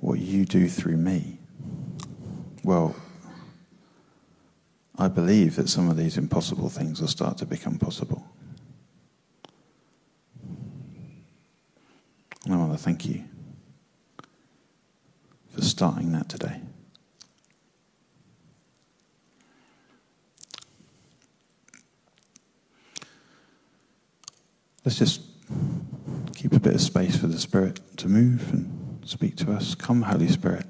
what 0.00 0.18
you 0.18 0.46
do 0.46 0.66
through 0.66 0.96
me, 0.96 1.40
well, 2.62 2.96
I 4.96 5.08
believe 5.08 5.56
that 5.56 5.68
some 5.68 5.90
of 5.90 5.98
these 5.98 6.16
impossible 6.16 6.70
things 6.70 7.02
will 7.02 7.08
start 7.08 7.36
to 7.38 7.44
become 7.44 7.78
possible. 7.78 8.26
And 12.46 12.54
I 12.54 12.56
want 12.56 12.72
to 12.72 12.78
thank 12.78 13.04
you 13.04 13.24
for 15.50 15.60
starting 15.60 16.12
that 16.12 16.30
today. 16.30 16.62
Let's 24.84 24.98
just 24.98 25.22
keep 26.34 26.52
a 26.52 26.60
bit 26.60 26.74
of 26.74 26.80
space 26.80 27.16
for 27.16 27.26
the 27.26 27.38
Spirit 27.38 27.80
to 27.96 28.08
move 28.08 28.52
and 28.52 29.00
speak 29.06 29.36
to 29.36 29.52
us. 29.52 29.74
Come, 29.74 30.02
Holy 30.02 30.28
Spirit. 30.28 30.66